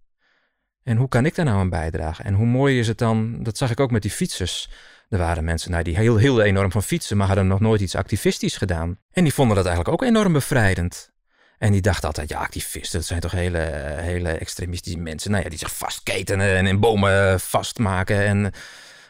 En 0.83 0.97
hoe 0.97 1.09
kan 1.09 1.27
ik 1.27 1.35
daar 1.35 1.45
nou 1.45 1.59
aan 1.59 1.69
bijdragen? 1.69 2.25
En 2.25 2.35
hoe 2.35 2.47
mooi 2.47 2.79
is 2.79 2.89
het 2.89 2.99
dan, 2.99 3.43
dat 3.43 3.59
zag 3.59 3.71
ik 3.71 3.81
ook 3.81 3.91
met 3.91 4.03
die 4.03 4.11
fietsers. 4.11 4.71
Er 5.09 5.19
waren 5.19 5.45
mensen 5.45 5.71
nou, 5.71 5.83
die 5.83 5.97
heel, 5.97 6.17
heel 6.17 6.43
enorm 6.43 6.71
van 6.71 6.83
fietsen, 6.83 7.17
maar 7.17 7.27
hadden 7.27 7.47
nog 7.47 7.61
nooit 7.61 7.81
iets 7.81 7.95
activistisch 7.95 8.57
gedaan. 8.57 8.99
En 9.11 9.25
die 9.25 9.35
vonden 9.35 9.57
dat 9.57 9.67
eigenlijk 9.67 10.03
ook 10.03 10.09
enorm 10.09 10.33
bevrijdend. 10.33 11.15
En 11.59 11.73
die 11.73 11.81
dachten 11.81 12.07
altijd, 12.07 12.29
ja, 12.29 12.39
activisten, 12.39 12.99
dat 12.99 13.09
zijn 13.09 13.21
toch 13.21 13.31
hele, 13.31 13.59
hele 13.99 14.31
extremistische 14.31 14.99
mensen. 14.99 15.31
Nou 15.31 15.43
ja, 15.43 15.49
die 15.49 15.59
zich 15.59 15.77
vastketenen 15.77 16.57
en 16.57 16.67
in 16.67 16.81
bomen 16.81 17.41
vastmaken 17.41 18.25
en 18.25 18.53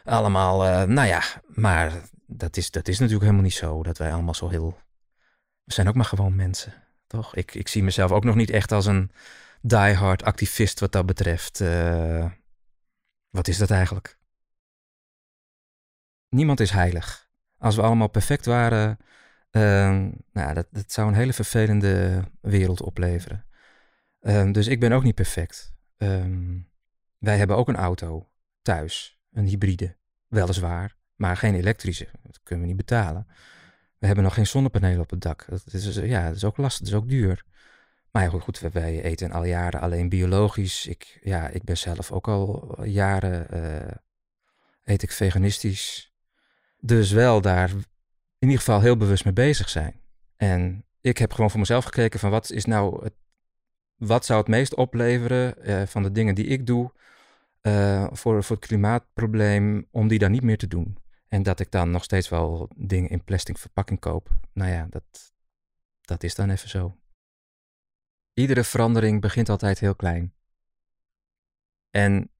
allemaal, 0.03 0.65
uh, 0.65 0.83
nou 0.83 1.07
ja. 1.07 1.21
Maar 1.47 1.91
dat 2.25 2.57
is, 2.57 2.71
dat 2.71 2.87
is 2.87 2.95
natuurlijk 2.95 3.23
helemaal 3.23 3.45
niet 3.45 3.53
zo, 3.53 3.83
dat 3.83 3.97
wij 3.97 4.13
allemaal 4.13 4.33
zo 4.33 4.49
heel... 4.49 4.77
We 5.63 5.73
zijn 5.73 5.87
ook 5.87 5.95
maar 5.95 6.05
gewoon 6.05 6.35
mensen, 6.35 6.73
toch? 7.07 7.35
Ik, 7.35 7.53
ik 7.53 7.67
zie 7.67 7.83
mezelf 7.83 8.11
ook 8.11 8.23
nog 8.23 8.35
niet 8.35 8.49
echt 8.49 8.71
als 8.71 8.85
een 8.85 9.11
diehard 9.61 10.23
activist 10.23 10.79
wat 10.79 10.91
dat 10.91 11.05
betreft. 11.05 11.59
Uh, 11.59 12.25
wat 13.29 13.47
is 13.47 13.57
dat 13.57 13.71
eigenlijk? 13.71 14.17
Niemand 16.29 16.59
is 16.59 16.71
heilig. 16.71 17.29
Als 17.57 17.75
we 17.75 17.81
allemaal 17.81 18.07
perfect 18.07 18.45
waren, 18.45 18.97
uh, 19.57 20.11
nou, 20.31 20.53
dat, 20.53 20.67
dat 20.71 20.91
zou 20.91 21.07
een 21.07 21.13
hele 21.13 21.33
vervelende 21.33 22.23
wereld 22.41 22.81
opleveren. 22.81 23.45
Uh, 24.21 24.51
dus 24.51 24.67
ik 24.67 24.79
ben 24.79 24.91
ook 24.91 25.03
niet 25.03 25.15
perfect. 25.15 25.73
Ehm, 25.97 26.57
wij 27.17 27.37
hebben 27.37 27.55
ook 27.57 27.67
een 27.67 27.75
auto 27.75 28.29
thuis, 28.61 29.19
een 29.31 29.45
hybride, 29.45 29.95
weliswaar, 30.27 30.95
maar 31.15 31.37
geen 31.37 31.55
elektrische. 31.55 32.07
Dat 32.23 32.39
kunnen 32.43 32.65
we 32.65 32.71
niet 32.71 32.85
betalen. 32.85 33.27
We 33.97 34.05
hebben 34.05 34.23
nog 34.23 34.33
geen 34.33 34.47
zonnepanelen 34.47 35.01
op 35.01 35.09
het 35.09 35.21
dak. 35.21 35.45
Dat 35.49 35.73
is, 35.73 35.95
ja, 35.95 36.27
dat 36.27 36.35
is 36.35 36.43
ook 36.43 36.57
lastig, 36.57 36.79
dat 36.79 36.95
is 36.95 37.03
ook 37.03 37.09
duur. 37.09 37.45
Maar 38.11 38.31
goed, 38.31 38.59
wij 38.59 39.01
eten 39.03 39.31
al 39.31 39.43
jaren 39.43 39.81
alleen 39.81 40.09
biologisch. 40.09 40.85
Ik, 40.85 41.19
ja, 41.23 41.47
ik 41.47 41.63
ben 41.63 41.77
zelf 41.77 42.11
ook 42.11 42.27
al 42.27 42.75
jaren 42.83 43.47
uh, 43.53 43.91
eet 44.83 45.03
ik 45.03 45.11
veganistisch. 45.11 46.13
Dus 46.79 47.11
wel 47.11 47.41
daar 47.41 47.71
in 48.39 48.47
ieder 48.47 48.57
geval 48.57 48.81
heel 48.81 48.97
bewust 48.97 49.23
mee 49.23 49.33
bezig 49.33 49.69
zijn. 49.69 50.01
En 50.35 50.85
ik 51.01 51.17
heb 51.17 51.33
gewoon 51.33 51.49
voor 51.49 51.59
mezelf 51.59 51.85
gekeken 51.85 52.19
van 52.19 52.29
wat 52.29 52.51
is 52.51 52.65
nou 52.65 53.03
het, 53.03 53.13
wat 53.95 54.25
zou 54.25 54.39
het 54.39 54.47
meest 54.47 54.75
opleveren 54.75 55.69
uh, 55.69 55.85
van 55.85 56.03
de 56.03 56.11
dingen 56.11 56.35
die 56.35 56.45
ik 56.45 56.65
doe 56.65 56.91
uh, 57.61 58.07
voor, 58.11 58.43
voor 58.43 58.55
het 58.55 58.65
klimaatprobleem 58.65 59.87
om 59.91 60.07
die 60.07 60.19
dan 60.19 60.31
niet 60.31 60.43
meer 60.43 60.57
te 60.57 60.67
doen. 60.67 60.97
En 61.27 61.43
dat 61.43 61.59
ik 61.59 61.71
dan 61.71 61.91
nog 61.91 62.03
steeds 62.03 62.29
wel 62.29 62.69
dingen 62.75 63.09
in 63.09 63.23
plastic 63.23 63.57
verpakking 63.57 63.99
koop. 63.99 64.29
Nou 64.53 64.71
ja, 64.71 64.87
dat, 64.89 65.33
dat 66.01 66.23
is 66.23 66.35
dan 66.35 66.49
even 66.49 66.69
zo. 66.69 66.97
Iedere 68.33 68.63
verandering 68.63 69.21
begint 69.21 69.49
altijd 69.49 69.79
heel 69.79 69.95
klein. 69.95 70.33
En 71.89 72.31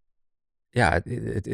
ja, 0.70 1.02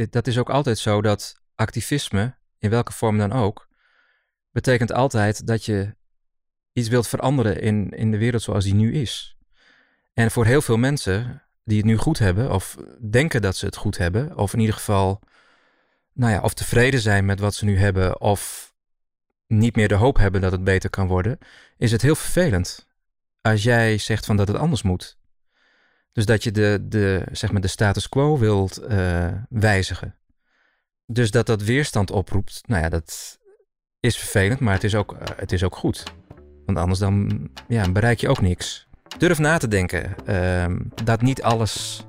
dat 0.09 0.27
is 0.27 0.37
ook 0.37 0.49
altijd 0.49 0.77
zo 0.77 1.01
dat 1.01 1.41
activisme, 1.55 2.35
in 2.57 2.69
welke 2.69 2.91
vorm 2.91 3.17
dan 3.17 3.31
ook, 3.31 3.69
betekent 4.53 4.91
altijd 4.91 5.47
dat 5.47 5.65
je 5.65 5.95
iets 6.73 6.87
wilt 6.87 7.07
veranderen 7.07 7.61
in, 7.61 7.89
in 7.89 8.11
de 8.11 8.17
wereld 8.17 8.41
zoals 8.41 8.63
die 8.63 8.73
nu 8.73 8.93
is. 8.93 9.37
En 10.13 10.31
voor 10.31 10.45
heel 10.45 10.61
veel 10.61 10.77
mensen 10.77 11.43
die 11.63 11.77
het 11.77 11.85
nu 11.85 11.97
goed 11.97 12.19
hebben, 12.19 12.51
of 12.51 12.77
denken 13.09 13.41
dat 13.41 13.55
ze 13.55 13.65
het 13.65 13.75
goed 13.75 13.97
hebben, 13.97 14.37
of 14.37 14.53
in 14.53 14.59
ieder 14.59 14.75
geval, 14.75 15.19
nou 16.13 16.31
ja, 16.31 16.41
of 16.41 16.53
tevreden 16.53 16.99
zijn 16.99 17.25
met 17.25 17.39
wat 17.39 17.55
ze 17.55 17.65
nu 17.65 17.77
hebben, 17.77 18.21
of 18.21 18.73
niet 19.47 19.75
meer 19.75 19.87
de 19.87 19.95
hoop 19.95 20.17
hebben 20.17 20.41
dat 20.41 20.51
het 20.51 20.63
beter 20.63 20.89
kan 20.89 21.07
worden, 21.07 21.37
is 21.77 21.91
het 21.91 22.01
heel 22.01 22.15
vervelend 22.15 22.87
als 23.41 23.63
jij 23.63 23.97
zegt 23.97 24.25
van 24.25 24.37
dat 24.37 24.47
het 24.47 24.57
anders 24.57 24.81
moet. 24.81 25.17
Dus 26.11 26.25
dat 26.25 26.43
je 26.43 26.51
de, 26.51 26.79
de, 26.81 27.25
zeg 27.31 27.51
maar 27.51 27.61
de 27.61 27.67
status 27.67 28.09
quo 28.09 28.37
wilt 28.37 28.81
uh, 28.89 29.31
wijzigen. 29.49 30.15
Dus 31.05 31.31
dat 31.31 31.45
dat 31.45 31.61
weerstand 31.63 32.11
oproept, 32.11 32.61
nou 32.65 32.81
ja, 32.81 32.89
dat 32.89 33.39
is 34.03 34.17
vervelend, 34.17 34.59
maar 34.59 34.73
het 34.73 34.83
is 34.83 34.95
ook, 34.95 35.13
uh, 35.13 35.19
het 35.35 35.51
is 35.51 35.63
ook 35.63 35.75
goed. 35.75 36.03
Want 36.65 36.77
anders 36.77 36.99
dan 36.99 37.49
ja, 37.67 37.91
bereik 37.91 38.19
je 38.19 38.29
ook 38.29 38.41
niks. 38.41 38.87
Durf 39.17 39.39
na 39.39 39.57
te 39.57 39.67
denken 39.67 40.15
uh, 40.29 40.65
dat 41.03 41.21
niet 41.21 41.41
alles, 41.41 42.05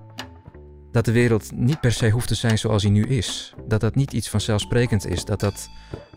dat 0.92 1.04
de 1.04 1.12
wereld 1.12 1.52
niet 1.52 1.80
per 1.80 1.92
se 1.92 2.10
hoeft 2.10 2.28
te 2.28 2.34
zijn 2.34 2.58
zoals 2.58 2.82
die 2.82 2.90
nu 2.90 3.02
is. 3.02 3.54
Dat 3.66 3.80
dat 3.80 3.94
niet 3.94 4.12
iets 4.12 4.28
vanzelfsprekend 4.28 5.06
is. 5.06 5.24
Dat, 5.24 5.40
dat, 5.40 5.68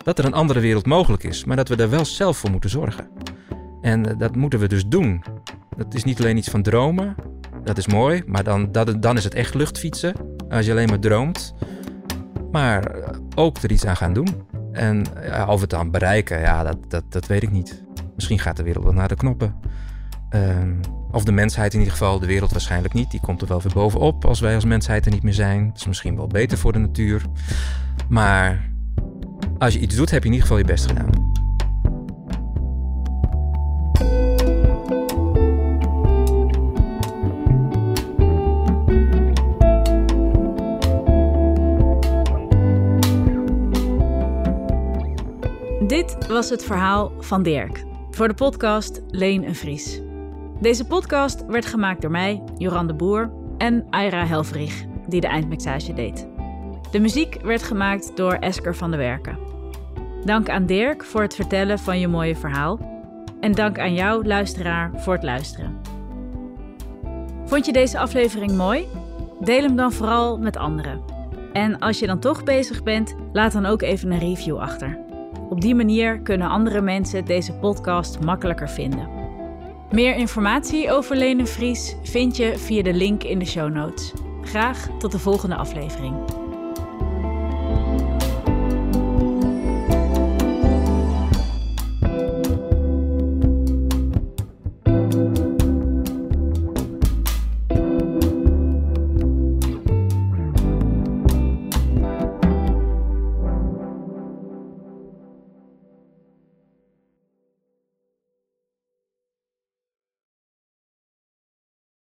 dat 0.04 0.20
er 0.20 0.26
een 0.26 0.34
andere 0.34 0.60
wereld 0.60 0.86
mogelijk 0.86 1.24
is, 1.24 1.44
maar 1.44 1.56
dat 1.56 1.70
we 1.70 1.76
daar 1.76 1.90
wel 1.90 2.06
zelf 2.06 2.38
voor 2.38 2.52
moeten 2.52 2.70
zorgen. 2.70 3.10
En 3.82 4.10
eh, 4.10 4.18
dat 4.18 4.36
moeten 4.36 4.60
we 4.60 4.68
dus 4.68 4.88
doen. 4.88 5.24
Dat 5.78 5.94
is 5.94 6.04
niet 6.04 6.20
alleen 6.20 6.38
iets 6.38 6.50
van 6.50 6.62
dromen. 6.62 7.16
Dat 7.64 7.78
is 7.78 7.88
mooi, 7.88 8.24
maar 8.26 8.44
dan, 8.44 8.72
dat, 8.72 9.02
dan 9.02 9.18
is 9.18 9.24
het 9.24 9.34
echt 9.34 9.54
luchtfietsen. 9.54 10.14
Als 10.50 10.66
je 10.66 10.72
alleen 10.72 10.90
maar 10.90 11.00
droomt. 11.00 11.54
Maar 12.52 12.86
eh, 12.86 13.18
ook 13.36 13.58
er 13.58 13.72
iets 13.72 13.86
aan 13.86 13.98
gaan 13.98 14.14
doen. 14.14 14.46
En 14.78 15.06
ja, 15.22 15.48
of 15.48 15.62
het 15.62 15.70
dan 15.70 15.92
bereiken, 15.92 16.40
ja, 16.40 16.64
dat, 16.64 16.78
dat, 16.88 17.04
dat 17.10 17.28
weet 17.28 17.44
ik 17.44 17.52
niet. 17.52 17.84
Misschien 18.16 18.40
gaat 18.40 18.58
de 18.58 18.64
wereld 18.64 18.84
wel 18.84 18.94
naar 18.94 19.08
de 19.08 19.16
knoppen. 19.16 19.56
Uh, 20.36 20.42
of 21.12 21.24
de 21.24 21.32
mensheid 21.32 21.74
in 21.74 21.80
ieder 21.80 21.94
geval, 21.94 22.20
de 22.20 22.26
wereld 22.26 22.52
waarschijnlijk 22.52 22.94
niet. 22.94 23.12
Die 23.12 23.20
komt 23.20 23.42
er 23.42 23.48
wel 23.48 23.62
weer 23.62 23.74
bovenop 23.74 24.26
als 24.26 24.40
wij 24.40 24.56
als 24.56 24.66
mensheid 24.66 25.06
er 25.06 25.12
niet 25.12 25.24
meer 25.24 25.34
zijn. 25.34 25.68
Dat 25.68 25.78
is 25.78 25.88
misschien 25.88 26.16
wel 26.16 26.28
beter 26.28 26.58
voor 26.58 26.74
de 26.74 26.80
natuur. 26.80 27.22
Maar 28.10 28.70
als 29.58 29.74
je 29.74 29.80
iets 29.80 29.96
doet, 29.96 30.12
heb 30.12 30.24
je 30.24 30.28
in 30.28 30.34
ieder 30.34 30.48
geval 30.48 30.64
je 30.66 30.72
best 30.72 30.86
gedaan. 30.86 31.17
Was 46.26 46.50
het 46.50 46.64
verhaal 46.64 47.12
van 47.20 47.44
Dirk 47.44 47.84
voor 48.12 48.28
de 48.28 48.34
podcast 48.34 49.02
Leen 49.10 49.44
en 49.44 49.56
Vries. 49.56 50.02
Deze 50.60 50.86
podcast 50.86 51.46
werd 51.46 51.66
gemaakt 51.66 52.02
door 52.02 52.12
mij, 52.12 52.44
Joran 52.58 52.88
de 52.88 52.94
Boer 52.94 53.32
en 53.58 53.88
Aira 53.90 54.26
Helvrich, 54.26 54.86
die 55.08 55.22
de 55.22 55.28
eindmixage 55.28 55.94
deed. 55.94 56.28
De 56.92 57.00
muziek 57.00 57.42
werd 57.42 57.64
gemaakt 57.64 58.12
door 58.16 58.34
Esker 58.34 58.76
van 58.76 58.90
der 58.90 59.00
Werken. 59.00 59.38
Dank 60.26 60.50
aan 60.50 60.66
Dirk 60.66 61.04
voor 61.04 61.22
het 61.22 61.36
vertellen 61.36 61.80
van 61.80 62.00
je 62.00 62.08
mooie 62.08 62.36
verhaal. 62.36 62.80
En 63.40 63.52
dank 63.52 63.80
aan 63.80 63.94
jou, 63.94 64.26
luisteraar, 64.26 64.92
voor 64.96 65.14
het 65.14 65.24
luisteren. 65.24 65.78
Vond 67.46 67.66
je 67.66 67.74
deze 67.74 68.00
aflevering 68.00 68.52
mooi? 68.52 68.88
Deel 69.40 69.62
hem 69.62 69.76
dan 69.76 69.92
vooral 69.92 70.38
met 70.38 70.58
anderen. 70.58 71.02
En 71.54 71.80
als 71.80 72.00
je 72.00 72.08
dan 72.08 72.20
toch 72.20 72.44
bezig 72.44 72.84
bent, 72.84 73.16
laat 73.34 73.52
dan 73.52 73.66
ook 73.66 73.82
even 73.82 74.12
een 74.12 74.20
review 74.20 74.58
achter. 74.58 75.06
Op 75.50 75.62
die 75.62 75.76
manier 75.76 76.20
kunnen 76.20 76.50
andere 76.50 76.82
mensen 76.82 77.26
deze 77.26 77.54
podcast 77.54 78.20
makkelijker 78.20 78.70
vinden. 78.70 79.10
Meer 79.92 80.16
informatie 80.16 80.92
over 80.92 81.16
Lene 81.16 81.46
Vries 81.46 81.96
vind 82.04 82.38
je 82.38 82.58
via 82.58 82.84
de 82.84 82.94
link 82.94 83.24
in 83.24 83.40
de 83.40 83.46
show 83.46 83.74
notes. 83.74 84.14
Graag 84.42 84.90
tot 85.00 85.12
de 85.12 85.20
volgende 85.20 85.56
aflevering. 85.56 86.16